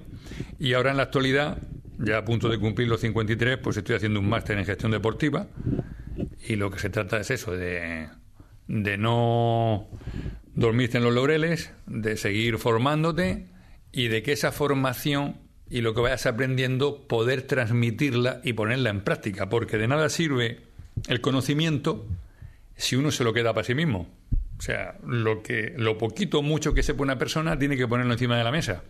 [0.59, 1.59] Y ahora en la actualidad,
[1.99, 5.47] ya a punto de cumplir los 53, pues estoy haciendo un máster en gestión deportiva.
[6.47, 8.09] Y lo que se trata es eso, de
[8.71, 9.89] de no
[10.55, 13.47] dormirte en los laureles, de seguir formándote
[13.91, 15.37] y de que esa formación
[15.69, 20.61] y lo que vayas aprendiendo poder transmitirla y ponerla en práctica, porque de nada sirve
[21.09, 22.07] el conocimiento
[22.77, 24.09] si uno se lo queda para sí mismo.
[24.59, 28.13] O sea, lo que lo poquito o mucho que sepa una persona tiene que ponerlo
[28.13, 28.83] encima de la mesa.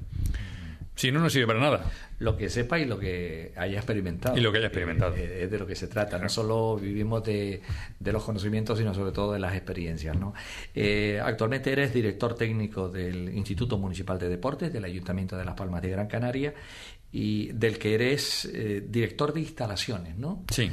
[1.01, 1.91] Si no, no sirve para nada.
[2.19, 4.37] Lo que sepa y lo que haya experimentado.
[4.37, 5.17] Y lo que haya experimentado.
[5.17, 6.19] Eh, es de lo que se trata.
[6.19, 7.63] No solo vivimos de,
[8.01, 10.15] los conocimientos, sino sobre todo de las experiencias.
[10.15, 10.35] ¿no?
[10.75, 15.81] Eh, actualmente eres director técnico del Instituto Municipal de Deportes del Ayuntamiento de Las Palmas
[15.81, 16.53] de Gran Canaria
[17.11, 20.45] y del que eres eh, director de instalaciones, ¿no?
[20.51, 20.71] Sí.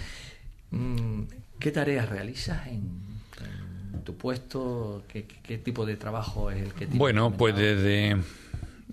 [0.72, 1.22] Mm,
[1.58, 3.08] ¿Qué tareas realizas en,
[4.04, 5.06] tu puesto?
[5.08, 6.98] ¿Qué, ¿Qué, tipo de trabajo es el que tienes?
[6.98, 8.18] Bueno, pues desde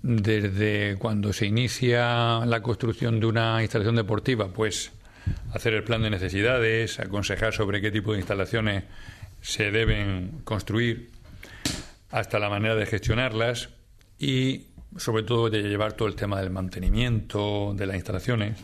[0.07, 4.91] desde cuando se inicia la construcción de una instalación deportiva, pues
[5.51, 8.83] hacer el plan de necesidades, aconsejar sobre qué tipo de instalaciones
[9.41, 11.09] se deben construir,
[12.11, 13.69] hasta la manera de gestionarlas
[14.19, 18.59] y sobre todo de llevar todo el tema del mantenimiento de las instalaciones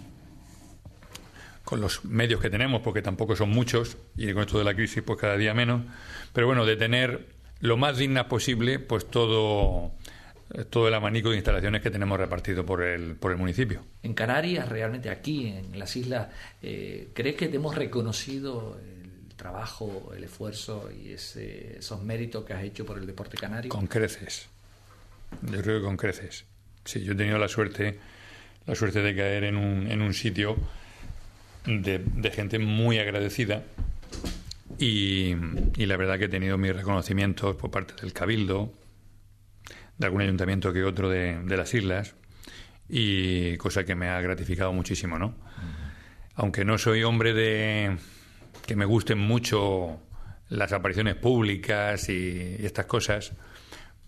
[1.63, 5.01] con los medios que tenemos, porque tampoco son muchos, y con esto de la crisis,
[5.01, 5.81] pues cada día menos,
[6.33, 7.29] pero bueno, de tener
[7.61, 9.91] lo más digna posible, pues todo
[10.69, 13.85] todo el abanico de instalaciones que tenemos repartido por el, por el municipio.
[14.03, 16.27] En Canarias, realmente aquí, en las islas,
[16.61, 22.63] eh, ¿crees que hemos reconocido el trabajo, el esfuerzo y ese, esos méritos que has
[22.63, 23.69] hecho por el deporte canario?
[23.69, 24.49] Con creces.
[25.41, 26.45] Yo creo que con creces.
[26.83, 27.99] Sí, yo he tenido la suerte,
[28.65, 30.57] la suerte de caer en un, en un sitio
[31.65, 33.63] de, de gente muy agradecida
[34.77, 35.35] y,
[35.77, 38.73] y, la verdad que he tenido mis reconocimientos por parte del Cabildo,
[40.01, 42.15] de algún ayuntamiento que otro de, las islas
[42.89, 45.35] y cosa que me ha gratificado muchísimo, ¿no?
[46.33, 47.97] Aunque no soy hombre de
[48.65, 50.01] que me gusten mucho
[50.49, 53.33] las apariciones públicas y, estas cosas,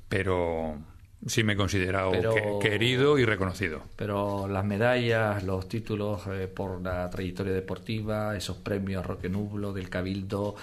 [0.09, 0.79] pero
[1.26, 2.11] sí me he considerado
[2.59, 3.84] querido y reconocido.
[3.95, 9.89] Pero las medallas, los títulos eh, por la trayectoria deportiva, esos premios Roque Nublo del
[9.89, 10.55] Cabildo,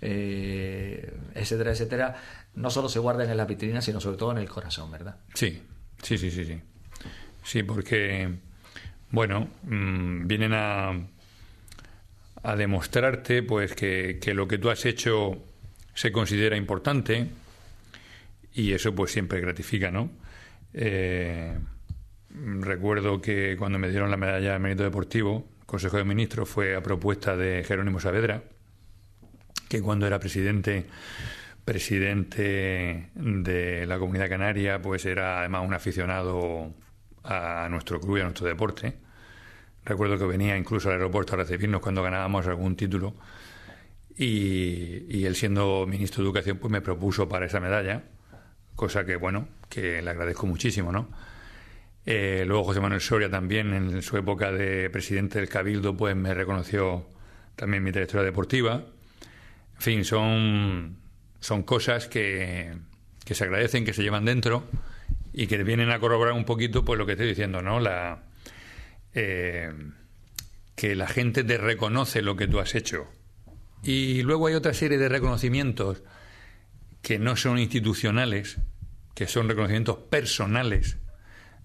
[0.00, 2.16] eh, etcétera, etcétera,
[2.54, 5.16] no solo se guardan en la vitrina, sino sobre todo en el corazón, ¿verdad?
[5.34, 5.62] Sí,
[6.02, 6.60] sí, sí, sí, sí.
[7.44, 8.28] Sí, porque,
[9.10, 10.90] bueno, mm, vienen a,
[12.42, 15.42] a demostrarte pues que, que, lo que tú has hecho
[15.94, 17.28] se considera importante
[18.52, 20.10] y eso pues siempre gratifica, ¿no?
[20.72, 21.58] Eh,
[22.30, 26.82] recuerdo que cuando me dieron la medalla de mérito deportivo, Consejo de Ministros fue a
[26.82, 28.42] propuesta de Jerónimo Saavedra,
[29.68, 30.86] que cuando era presidente
[31.68, 36.72] presidente de la Comunidad Canaria, pues era además un aficionado
[37.24, 38.94] a nuestro club y a nuestro deporte.
[39.84, 43.16] Recuerdo que venía incluso al aeropuerto a recibirnos cuando ganábamos algún título
[44.16, 48.04] y, él siendo ministro de Educación pues me propuso para esa medalla,
[48.78, 51.08] cosa que bueno, que le agradezco muchísimo, ¿no?
[52.06, 56.32] Eh, luego José Manuel Soria también en su época de presidente del Cabildo pues me
[56.32, 57.04] reconoció
[57.56, 58.84] también mi trayectoria deportiva.
[59.74, 60.96] En fin, son,
[61.40, 62.72] son cosas que,
[63.24, 64.62] que se agradecen, que se llevan dentro
[65.32, 67.80] y que vienen a corroborar un poquito pues lo que estoy diciendo, ¿no?
[67.80, 68.22] La,
[69.12, 69.72] eh,
[70.76, 73.08] que la gente te reconoce lo que tú has hecho
[73.82, 76.04] y luego hay otra serie de reconocimientos
[77.02, 78.58] que no son institucionales,
[79.14, 80.98] que son reconocimientos personales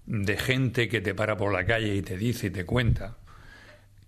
[0.06, 3.16] de gente que te para por la calle y te dice y te cuenta,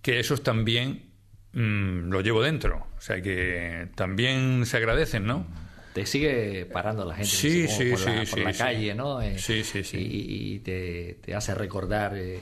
[0.03, 1.11] que esos también
[1.53, 2.87] mm, lo llevo dentro.
[2.97, 5.47] O sea que también se agradecen, ¿no?
[5.97, 9.23] te sigue parando la gente sí, sí, por, sí, la, sí, la calle, ¿no?
[9.23, 9.97] Eh, sí, sí, sí.
[9.99, 12.13] Y, te, te, hace recordar.
[12.15, 12.39] Eh,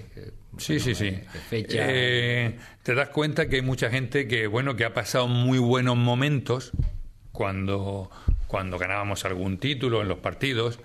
[0.59, 1.07] sí, sí, sí.
[1.07, 1.87] Eh, fecha.
[1.89, 5.97] Eh, te das cuenta que hay mucha gente que, bueno, que ha pasado muy buenos
[5.97, 6.73] momentos
[7.35, 8.11] cuando,
[8.47, 10.79] cuando ganábamos algún título en los partidos.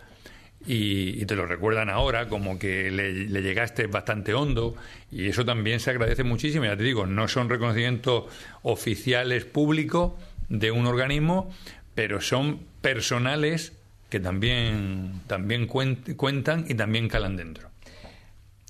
[0.65, 4.75] Y, y, te lo recuerdan ahora como que le, le, llegaste bastante hondo
[5.09, 6.65] y eso también se agradece muchísimo.
[6.65, 8.25] Ya te digo, no son reconocimientos
[8.63, 10.15] oficiales públicos
[10.49, 11.49] de un organismo,
[11.95, 13.71] pero son personales
[14.09, 17.69] que también, también cuentan y también calan dentro.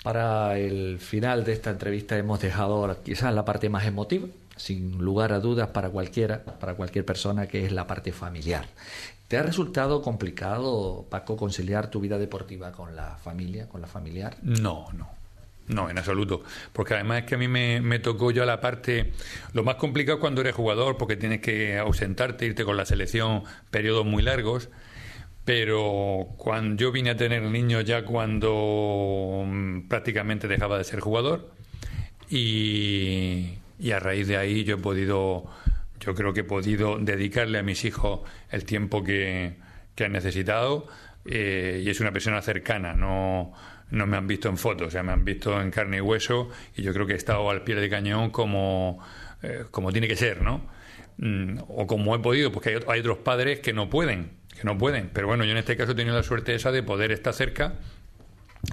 [0.04, 4.28] Para el final de esta entrevista hemos dejado quizás la parte más emotiva,
[4.60, 8.68] sin lugar a dudas para cualquiera, para cualquier persona, que es la parte familiar.
[9.28, 14.38] ¿Te ha resultado complicado, Paco, conciliar tu vida deportiva con la familia, con la familiar?
[14.42, 15.20] No, no.
[15.68, 16.42] No, en absoluto.
[16.74, 19.14] Porque además es que a mí me, tocó yo la parte.
[19.54, 24.06] Lo más complicado cuando eres jugador, porque tienes que ausentarte, irte con la selección periodos
[24.06, 24.70] muy largos.
[25.46, 31.52] Pero cuando yo vine a tener niños ya cuando mm, prácticamente dejaba de ser jugador.
[32.32, 33.60] Y,
[33.92, 35.46] a raíz de ahí yo he podido.
[36.00, 38.22] Yo creo que he podido dedicarle a mis hijos
[38.52, 39.58] el tiempo que,
[39.96, 40.88] que han necesitado.
[41.26, 43.54] Eh, y es una persona cercana, no
[43.92, 46.50] no me han visto en fotos, o sea, me han visto en carne y hueso
[46.76, 49.00] y yo creo que he estado al pie de cañón como,
[49.42, 50.68] eh, como tiene que ser, ¿no?
[51.18, 54.78] Mm, o como he podido, porque hay, hay, otros padres que no pueden, que no
[54.78, 57.34] pueden, pero bueno, yo en este caso he tenido la suerte esa de poder estar
[57.34, 57.76] cerca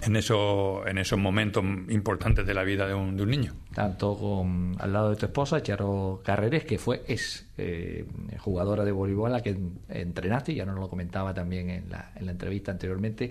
[0.02, 3.54] en, eso, en esos momentos importantes de la vida de un, de un niño.
[3.74, 8.04] Tanto con, al lado de tu esposa, Charo Carreres, que fue es eh,
[8.38, 9.56] jugadora de voleibol a la que
[9.88, 13.30] entrenaste, ya no lo comentaba también en la, en la entrevista anteriormente,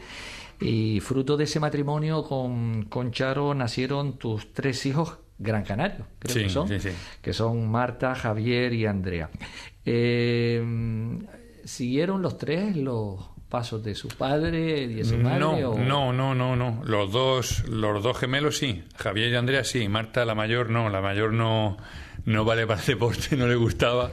[0.60, 6.46] y fruto de ese matrimonio con, con Charo nacieron tus tres hijos gran canarios, creo
[6.46, 6.90] que son, sí, sí.
[7.22, 9.30] que son Marta, Javier y Andrea.
[9.84, 10.64] Eh,
[11.66, 15.40] ¿Siguieron los tres los pasos de su padre y de su madre?
[15.40, 16.82] No, no, no, no, no.
[16.86, 18.84] Los dos, los dos gemelos sí.
[18.98, 19.88] Javier y Andrea sí.
[19.88, 20.90] Marta, la mayor, no.
[20.90, 21.78] La mayor no,
[22.26, 24.12] no vale para el deporte, no le gustaba.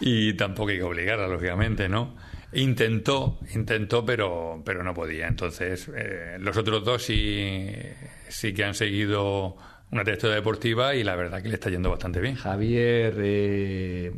[0.00, 2.16] Y tampoco hay que obligarla, lógicamente, ¿no?
[2.54, 5.26] Intentó, intentó, pero, pero no podía.
[5.26, 7.72] Entonces, eh, los otros dos sí,
[8.28, 9.56] sí que han seguido
[9.92, 12.34] una trayectoria deportiva y la verdad que le está yendo bastante bien.
[12.34, 14.10] Javier eh,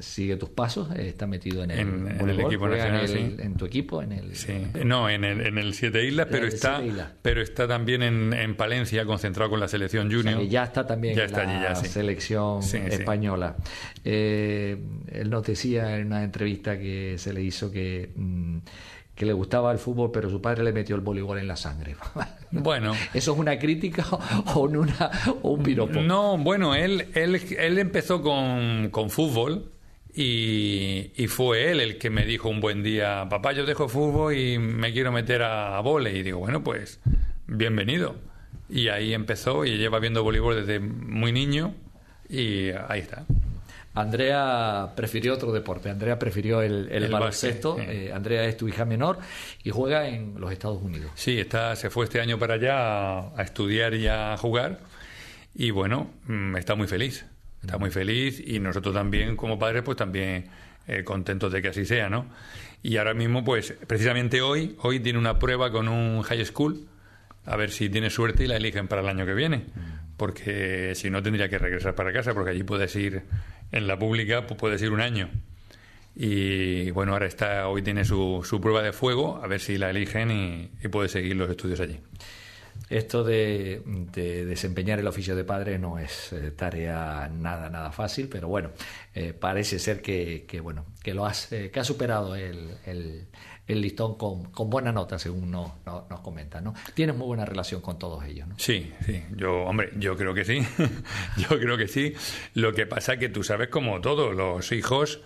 [0.00, 3.36] sigue tus pasos, está metido en el, en, en el equipo nacional, en, sí.
[3.38, 4.66] en, tu equipo, en el sí.
[4.84, 7.12] no, en el, en el Siete Islas, pero está, Islas.
[7.22, 10.38] pero está también en, en Palencia concentrado con la selección junior.
[10.38, 11.86] O sea, ya está también ya en está la allí, ya, sí.
[11.86, 13.56] selección española.
[14.04, 14.76] Eh,
[15.12, 18.58] él nos decía en una entrevista que se le hizo que mm,
[19.16, 21.96] que le gustaba el fútbol, pero su padre le metió el voleibol en la sangre.
[22.52, 22.94] Bueno.
[23.12, 24.06] ¿Eso es una crítica
[24.54, 25.10] o, una,
[25.42, 26.00] o un piropo?
[26.00, 29.72] No, bueno, él, él, él empezó con, con fútbol
[30.14, 34.34] y, y, fue él el que me dijo un buen día, papá, yo dejo fútbol
[34.34, 36.16] y me quiero meter a, a vole.
[36.16, 37.00] Y digo, bueno, pues
[37.46, 38.16] bienvenido.
[38.70, 41.74] Y ahí empezó y lleva viendo voleibol desde muy niño
[42.28, 43.26] y ahí está.
[43.96, 45.90] Andrea prefirió otro deporte.
[45.90, 47.78] Andrea prefirió el, el, El baloncesto.
[47.80, 49.18] Eh, Andrea es tu hija menor
[49.64, 51.10] y juega en los Estados Unidos.
[51.14, 54.80] Sí, está, se fue este año para allá a, a estudiar y a jugar.
[55.54, 57.26] Y bueno, mm, está muy feliz.
[57.62, 60.48] Está muy feliz y nosotros también, como padres, pues también
[60.86, 62.26] eh, contentos de que así sea, ¿no?
[62.82, 66.86] Y ahora mismo, pues, precisamente hoy, hoy tiene una prueba con un high school,
[67.44, 69.66] a ver si tiene suerte y la eligen para el año que viene.
[70.16, 73.24] Porque si no, tendría que regresar para casa, porque allí puedes ir,
[73.72, 75.30] en la pública, pues puedes ir un año.
[76.14, 79.90] Y bueno, ahora está, hoy tiene su, su prueba de fuego, a ver si la
[79.90, 82.00] eligen y, y puede seguir los estudios allí.
[82.88, 83.82] esto de,
[84.14, 88.70] desempeñar el oficio de padre no es eh, tarea nada, nada fácil, pero bueno,
[89.14, 93.26] eh, parece ser que, bueno, que lo has, eh, que has superado el, el,
[93.68, 96.74] listón con, con, buena nota, según nos, nos, comentan, ¿no?
[96.94, 98.54] Tienes muy buena relación con todos ellos, ¿no?
[98.58, 100.60] Sí, sí, yo, hombre, yo creo que sí,
[101.36, 102.14] yo creo que sí.
[102.54, 105.20] Lo que pasa es que tú sabes como todos los hijos,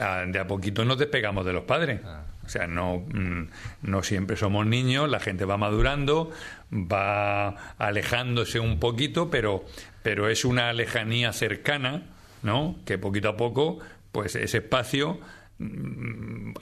[0.00, 2.00] ah, de a poquito nos despegamos de los padres.
[2.04, 2.24] Ah.
[2.44, 3.48] O sea, no, mm,
[3.82, 6.30] no siempre somos niños, la gente va madurando,
[6.72, 9.64] va alejándose un poquito, pero,
[10.02, 12.02] pero es una lejanía cercana,
[12.42, 12.76] ¿no?
[12.84, 13.80] Que poquito a poco,
[14.12, 15.20] pues ese espacio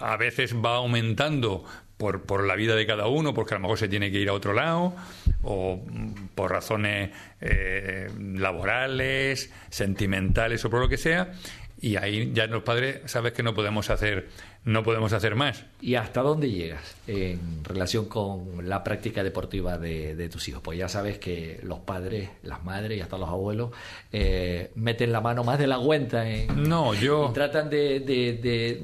[0.00, 1.64] a veces va aumentando
[1.96, 4.28] por, por, la vida de cada uno, porque a lo mejor se tiene que ir
[4.28, 4.94] a otro lado,
[5.42, 11.32] o mm, por razones eh, laborales, sentimentales o por lo que sea,
[11.84, 14.28] y ahí ya los padres sabes que no podemos hacer
[14.64, 15.64] no podemos hacer más.
[15.82, 20.62] ¿Y hasta dónde llegas en relación con la práctica deportiva de, tus hijos?
[20.62, 23.72] Pues ya sabes que los padres, las madres y hasta los abuelos
[24.10, 27.28] eh, meten la mano más de la cuenta en, no, yo...
[27.30, 28.80] y tratan de, de,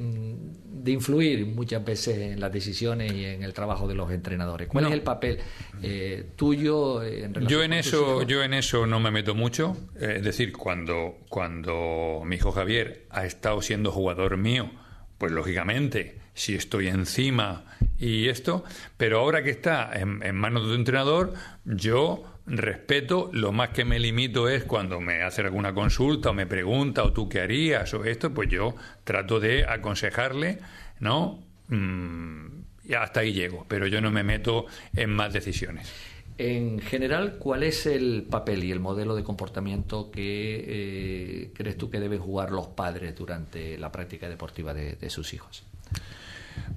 [0.87, 4.69] influir muchas veces en las decisiones y en el trabajo de los entrenadores.
[4.69, 5.39] ¿Cuál es el papel
[5.83, 9.77] eh, tuyo en relación yo en eso Yo en eso no me meto mucho.
[10.01, 14.71] Eh, es decir, cuando, cuando mi hijo Javier ha estado siendo jugador mío,
[15.19, 17.65] pues lógicamente, si estoy encima
[17.99, 18.65] y esto,
[18.97, 22.25] pero ahora que está en, manos de un entrenador, yo
[22.59, 27.05] respeto, lo más que me limito es cuando me hace alguna consulta o me pregunta
[27.05, 28.75] o tú qué harías o esto, pues yo
[29.05, 30.59] trato de aconsejarle,
[30.99, 31.43] ¿no?
[31.69, 35.93] Mm, y hasta ahí llego, pero yo no me meto en más decisiones.
[36.39, 41.91] En general, ¿cuál es el papel y el modelo de comportamiento que eh, crees tú
[41.91, 45.67] que deben jugar los padres durante la práctica deportiva de, sus hijos?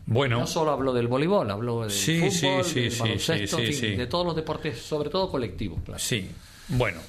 [0.06, 4.26] Bueno, no solo hablo del voleibol, hablo del sí, fútbol, sí, del baloncesto, de todos
[4.26, 5.80] los deportes, sobre todo colectivos.
[5.98, 6.30] Sí,
[6.70, 7.02] bueno,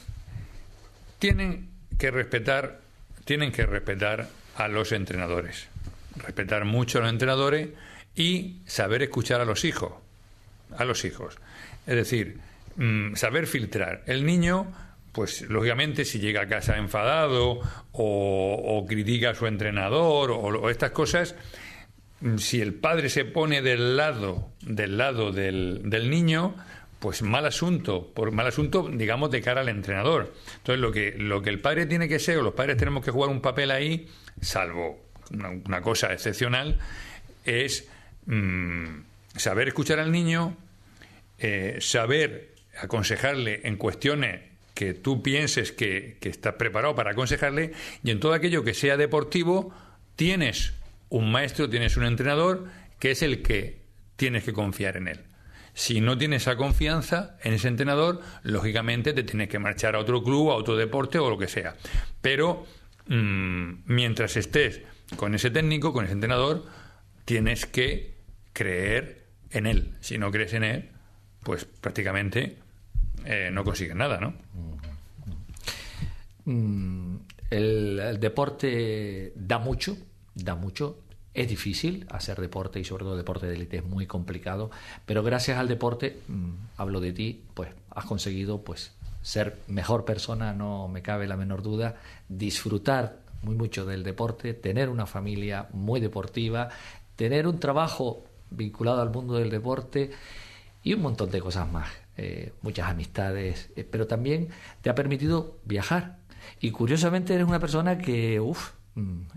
[1.18, 2.80] tienen que respetar,
[3.24, 5.68] tienen que respetar a los entrenadores,
[6.16, 7.70] respetar mucho a los entrenadores
[8.14, 9.92] y saber escuchar a los hijos,
[10.76, 11.36] a los hijos.
[11.86, 12.38] Es decir,
[12.76, 14.02] mm, saber filtrar.
[14.06, 14.72] El niño,
[15.12, 17.60] pues lógicamente si llega a casa enfadado
[17.92, 21.34] o, critica a su entrenador o, estas cosas,
[22.38, 26.54] si el padre se pone del lado, del lado del, del niño,
[27.04, 30.32] pues mal asunto, por mal asunto, digamos, de cara al entrenador.
[30.56, 33.10] Entonces, lo que, lo que el padre tiene que ser, o los padres tenemos que
[33.10, 34.08] jugar un papel ahí,
[34.40, 36.78] salvo una, cosa excepcional,
[37.44, 37.86] es
[38.24, 39.00] mm,
[39.36, 40.56] saber escuchar al niño,
[41.38, 44.40] eh, saber aconsejarle en cuestiones
[44.72, 47.72] que tú pienses que, que estás preparado para aconsejarle
[48.02, 49.74] y en todo aquello que sea deportivo
[50.16, 50.72] tienes
[51.14, 52.64] un maestro, tienes un entrenador
[52.98, 53.82] que es el que
[54.16, 55.20] tienes que confiar en él.
[55.72, 60.22] Si no tienes esa confianza en ese entrenador, lógicamente te tienes que marchar a otro
[60.22, 61.76] club, a otro deporte o lo que sea.
[62.20, 62.66] Pero
[63.06, 64.82] mm, mientras estés
[65.16, 66.64] con ese técnico, con ese entrenador,
[67.24, 68.14] tienes que
[68.52, 69.94] creer en él.
[70.00, 70.90] Si no crees en él,
[71.44, 72.58] pues prácticamente
[73.24, 74.34] eh, no consiguen nada, ¿no?
[76.44, 77.16] Mm,
[77.50, 79.96] el, deporte da mucho,
[80.34, 81.03] da mucho.
[81.34, 84.70] Es difícil hacer deporte y sobre todo deporte de élite es muy complicado,
[85.04, 90.52] pero gracias al deporte, mm, hablo de ti, pues has conseguido pues ser mejor persona,
[90.52, 91.96] no me cabe la menor duda,
[92.28, 96.68] disfrutar muy mucho del deporte, tener una familia muy deportiva,
[97.16, 100.10] tener un trabajo vinculado al mundo del deporte
[100.82, 104.48] y un montón de cosas más, eh, muchas amistades, eh, pero también
[104.82, 106.18] te ha permitido viajar.
[106.60, 108.72] Y curiosamente eres una persona que, uff,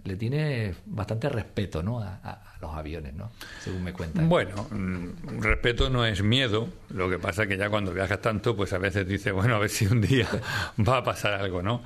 [0.03, 1.99] le tiene bastante respeto ¿no?
[1.99, 3.31] A, los aviones, ¿no?
[3.59, 4.29] según me cuentan.
[4.29, 8.55] Bueno, mm, respeto no es miedo, lo que pasa es que ya cuando viajas tanto,
[8.55, 10.27] pues a veces dices, bueno, a ver si un día
[10.87, 11.83] va a pasar algo, ¿no?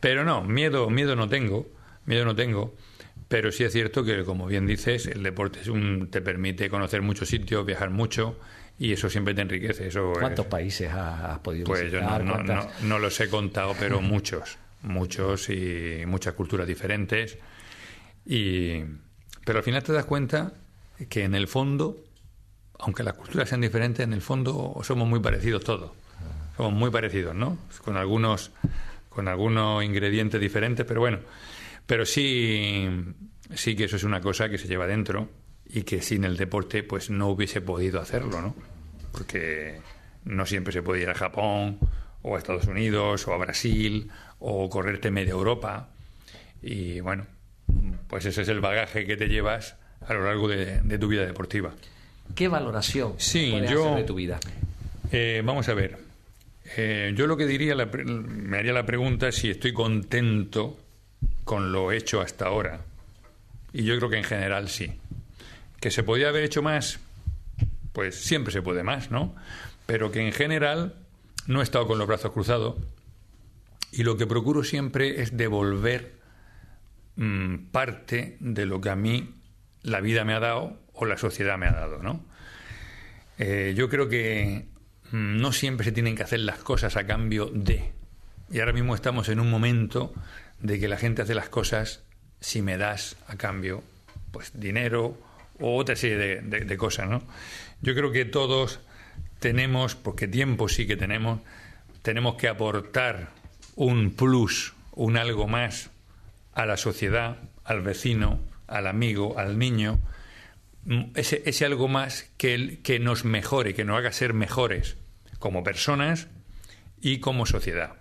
[0.00, 1.66] Pero no, miedo, miedo no tengo,
[2.06, 2.74] miedo no tengo.
[3.28, 7.00] Pero sí es cierto que, como bien dices, el deporte es un, te permite conocer
[7.00, 8.36] muchos sitios, viajar mucho
[8.78, 9.86] y eso siempre te enriquece.
[9.86, 12.22] Eso ¿Cuántos países has, podido pues visitar?
[12.22, 17.38] Pues yo no, los he contado, pero muchos, muchos y muchas culturas diferentes.
[18.24, 18.80] Y,
[19.44, 20.52] pero al final te das cuenta
[21.08, 21.96] que en el fondo,
[22.78, 25.92] aunque las culturas sean diferentes, en el fondo somos muy parecidos todos.
[26.56, 27.58] Somos muy parecidos, ¿no?
[27.84, 28.52] Con algunos,
[29.08, 31.18] con algunos ingredientes diferentes, pero bueno.
[31.86, 32.88] Pero sí,
[33.54, 35.28] sí que eso es una cosa que se lleva dentro
[35.66, 38.54] y que sin el deporte pues no hubiese podido hacerlo, ¿no?
[39.12, 39.80] porque
[40.24, 41.78] no siempre se puede ir a Japón
[42.22, 44.10] o a Estados Unidos o a Brasil
[44.42, 45.88] o correrte media Europa.
[46.62, 47.26] Y bueno,
[48.08, 49.76] pues ese es el bagaje que te llevas
[50.06, 51.72] a lo largo de, tu vida deportiva.
[52.34, 54.38] ¿Qué valoración sí, yo, de tu vida?
[55.10, 55.98] Eh, vamos a ver.
[56.76, 60.78] Eh, yo lo que diría, me haría la pregunta si estoy contento
[61.44, 62.80] con lo hecho hasta ahora.
[63.72, 64.92] Y yo creo que en general sí.
[65.80, 67.00] ¿Que se podía haber hecho más?
[67.92, 69.34] Pues siempre se puede más, ¿no?
[69.86, 70.94] Pero que en general
[71.46, 72.76] no he estado con los brazos cruzados.
[73.92, 76.14] Y lo que procuro siempre es devolver
[77.16, 79.34] mm, parte de lo que a mí
[79.82, 82.24] la vida me ha dado o la sociedad me ha dado, ¿no?
[83.38, 84.66] Eh, yo creo que
[85.10, 87.92] mm, no siempre se tienen que hacer las cosas a cambio de.
[88.50, 90.14] Y ahora mismo estamos en un momento
[90.60, 92.02] de que la gente hace las cosas
[92.40, 93.82] si me das a cambio
[94.30, 95.18] pues dinero
[95.60, 97.22] o otra serie de, cosas, ¿no?
[97.82, 98.80] Yo creo que todos
[99.38, 101.40] tenemos, porque tiempo sí que tenemos,
[102.00, 103.41] tenemos que aportar
[103.76, 105.90] un plus, un algo más
[106.52, 110.00] a la sociedad, al vecino, al amigo, al niño,
[110.84, 114.96] mm, ese, ese algo más que, que nos mejore, que nos haga ser mejores
[115.38, 116.28] como personas
[117.00, 117.94] y como sociedad.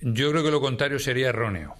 [0.00, 1.74] Yo creo que lo contrario sería erróneo.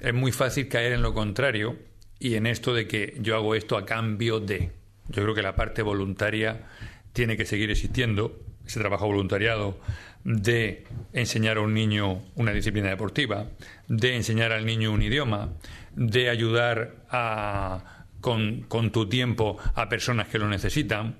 [0.00, 1.76] Es muy fácil caer en lo contrario
[2.18, 4.70] y en esto de que yo hago esto a cambio de.
[5.08, 6.68] Yo creo que la parte voluntaria
[7.12, 9.80] tiene que seguir existiendo, ese trabajo voluntariado
[10.24, 13.46] de enseñar a un niño una disciplina deportiva,
[13.88, 15.50] de enseñar al niño un idioma,
[15.94, 21.16] de ayudar a, con, tu tiempo a personas que lo necesitan.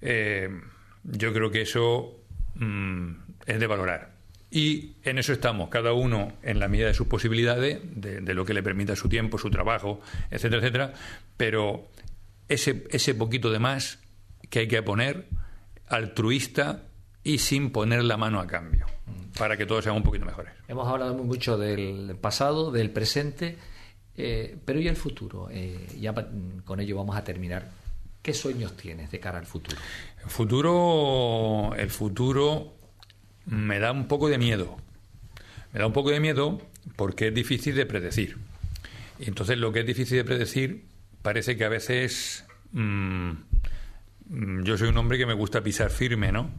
[0.00, 0.48] Eh,
[1.04, 2.20] yo creo que eso
[2.54, 3.10] mm,
[3.46, 4.16] es de valorar.
[4.50, 8.44] Y en eso estamos, cada uno en la medida de sus posibilidades, de, de, lo
[8.44, 10.92] que le permita su tiempo, su trabajo, etcétera, etcétera.
[11.36, 11.90] Pero
[12.48, 13.98] ese, ese poquito de más
[14.48, 15.26] que hay que poner,
[15.88, 16.85] altruista
[17.26, 18.86] y sin poner la mano a cambio,
[19.36, 20.52] para que todos sean un poquito mejores.
[20.68, 23.58] Hemos hablado mucho del pasado, del presente,
[24.16, 25.48] eh, pero ¿y el futuro?
[25.50, 26.14] Eh, ya
[26.64, 27.68] con ello vamos a terminar.
[28.22, 29.76] ¿Qué sueños tienes de cara al futuro?
[30.22, 32.76] El futuro, el futuro
[33.46, 34.76] me da un poco de miedo.
[35.72, 36.62] Me da un poco de miedo
[36.94, 38.38] porque es difícil de predecir.
[39.18, 40.84] Y entonces lo que es difícil de predecir
[41.22, 43.32] parece que a veces mm,
[44.62, 46.50] yo soy un hombre que me gusta pisar firme, ¿no?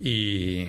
[0.00, 0.68] Y,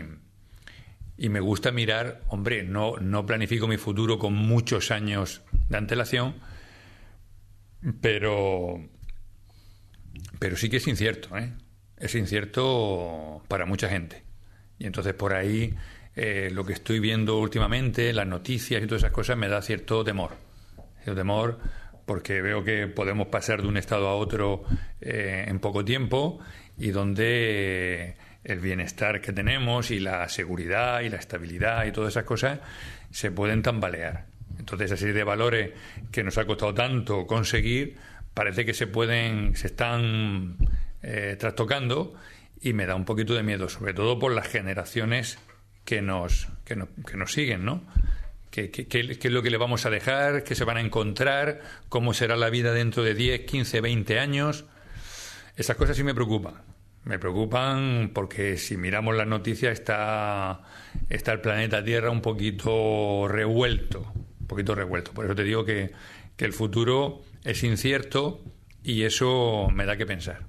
[1.18, 6.36] y me gusta mirar, hombre, no, no planifico mi futuro con muchos años de antelación,
[8.02, 8.80] pero,
[10.40, 11.54] pero sí que es incierto, ¿eh?
[11.98, 14.24] Es incierto para mucha gente.
[14.78, 15.76] Y entonces por ahí
[16.16, 20.04] eh, lo que estoy viendo últimamente, las noticias y todas esas cosas, me da cierto
[20.04, 20.32] temor.
[21.04, 21.60] Cierto temor
[22.06, 24.64] porque veo que podemos pasar de un estado a otro
[25.00, 26.40] eh, en poco tiempo
[26.78, 32.24] y donde el bienestar que tenemos y la seguridad y la estabilidad y todas esas
[32.24, 32.60] cosas
[33.12, 34.26] se pueden tambalear.
[34.58, 35.72] Entonces, esa serie de valores
[36.12, 37.98] que nos ha costado tanto conseguir
[38.34, 40.58] parece que se pueden, se están
[41.02, 42.14] eh, trastocando
[42.62, 45.40] y me da un poquito de miedo, sobre todo por las generaciones
[45.84, 47.84] que nos, que, nos siguen, ¿no?
[48.52, 50.44] ¿Qué, es lo que le vamos a dejar?
[50.44, 51.62] ¿Qué se van a encontrar?
[51.90, 54.66] ¿Cómo será la vida dentro de 10, 15, 20 años?
[55.56, 56.71] Esas cosas sí me preocupan.
[57.04, 60.62] Me preocupan porque si miramos las noticias está,
[61.10, 65.12] está el planeta Tierra un poquito revuelto, un poquito revuelto.
[65.12, 65.92] Por eso te digo que,
[66.36, 68.42] que el futuro es incierto
[68.84, 70.46] y eso me da que pensar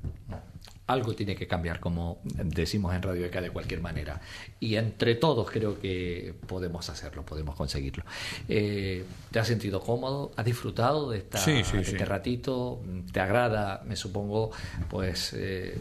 [0.92, 4.20] algo tiene que cambiar, como decimos en Radio ECA de cualquier manera.
[4.61, 8.05] Y entre todos creo que podemos hacerlo, podemos conseguirlo.
[8.48, 10.32] Eh, ¿Te has sentido cómodo?
[10.36, 12.80] ¿Has disfrutado de, esta, este ratito?
[13.12, 14.50] ¿Te agrada, me supongo,
[14.88, 15.32] pues...
[15.34, 15.76] Eh,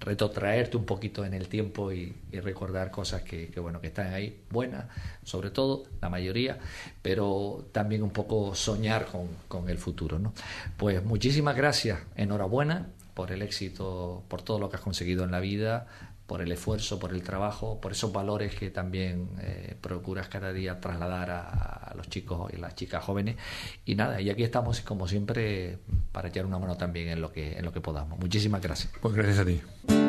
[0.00, 4.84] retrotraerte un poquito en el tiempo y, recordar cosas que, bueno que están ahí buenas
[5.24, 6.58] sobre todo la mayoría
[7.00, 10.34] pero también un poco soñar con, con el futuro ¿no?
[10.76, 15.40] pues muchísimas gracias enhorabuena por el éxito, por todo lo que has conseguido en la
[15.40, 15.86] vida,
[16.26, 20.80] por el esfuerzo, por el trabajo, por esos valores que también eh, procuras cada día
[20.80, 23.36] trasladar a, los chicos y las chicas jóvenes.
[23.84, 25.78] Y nada, y aquí estamos como siempre
[26.12, 28.18] para echar una mano también en lo que, en lo que podamos.
[28.18, 28.92] Muchísimas gracias.
[29.00, 30.05] Pues gracias a ti.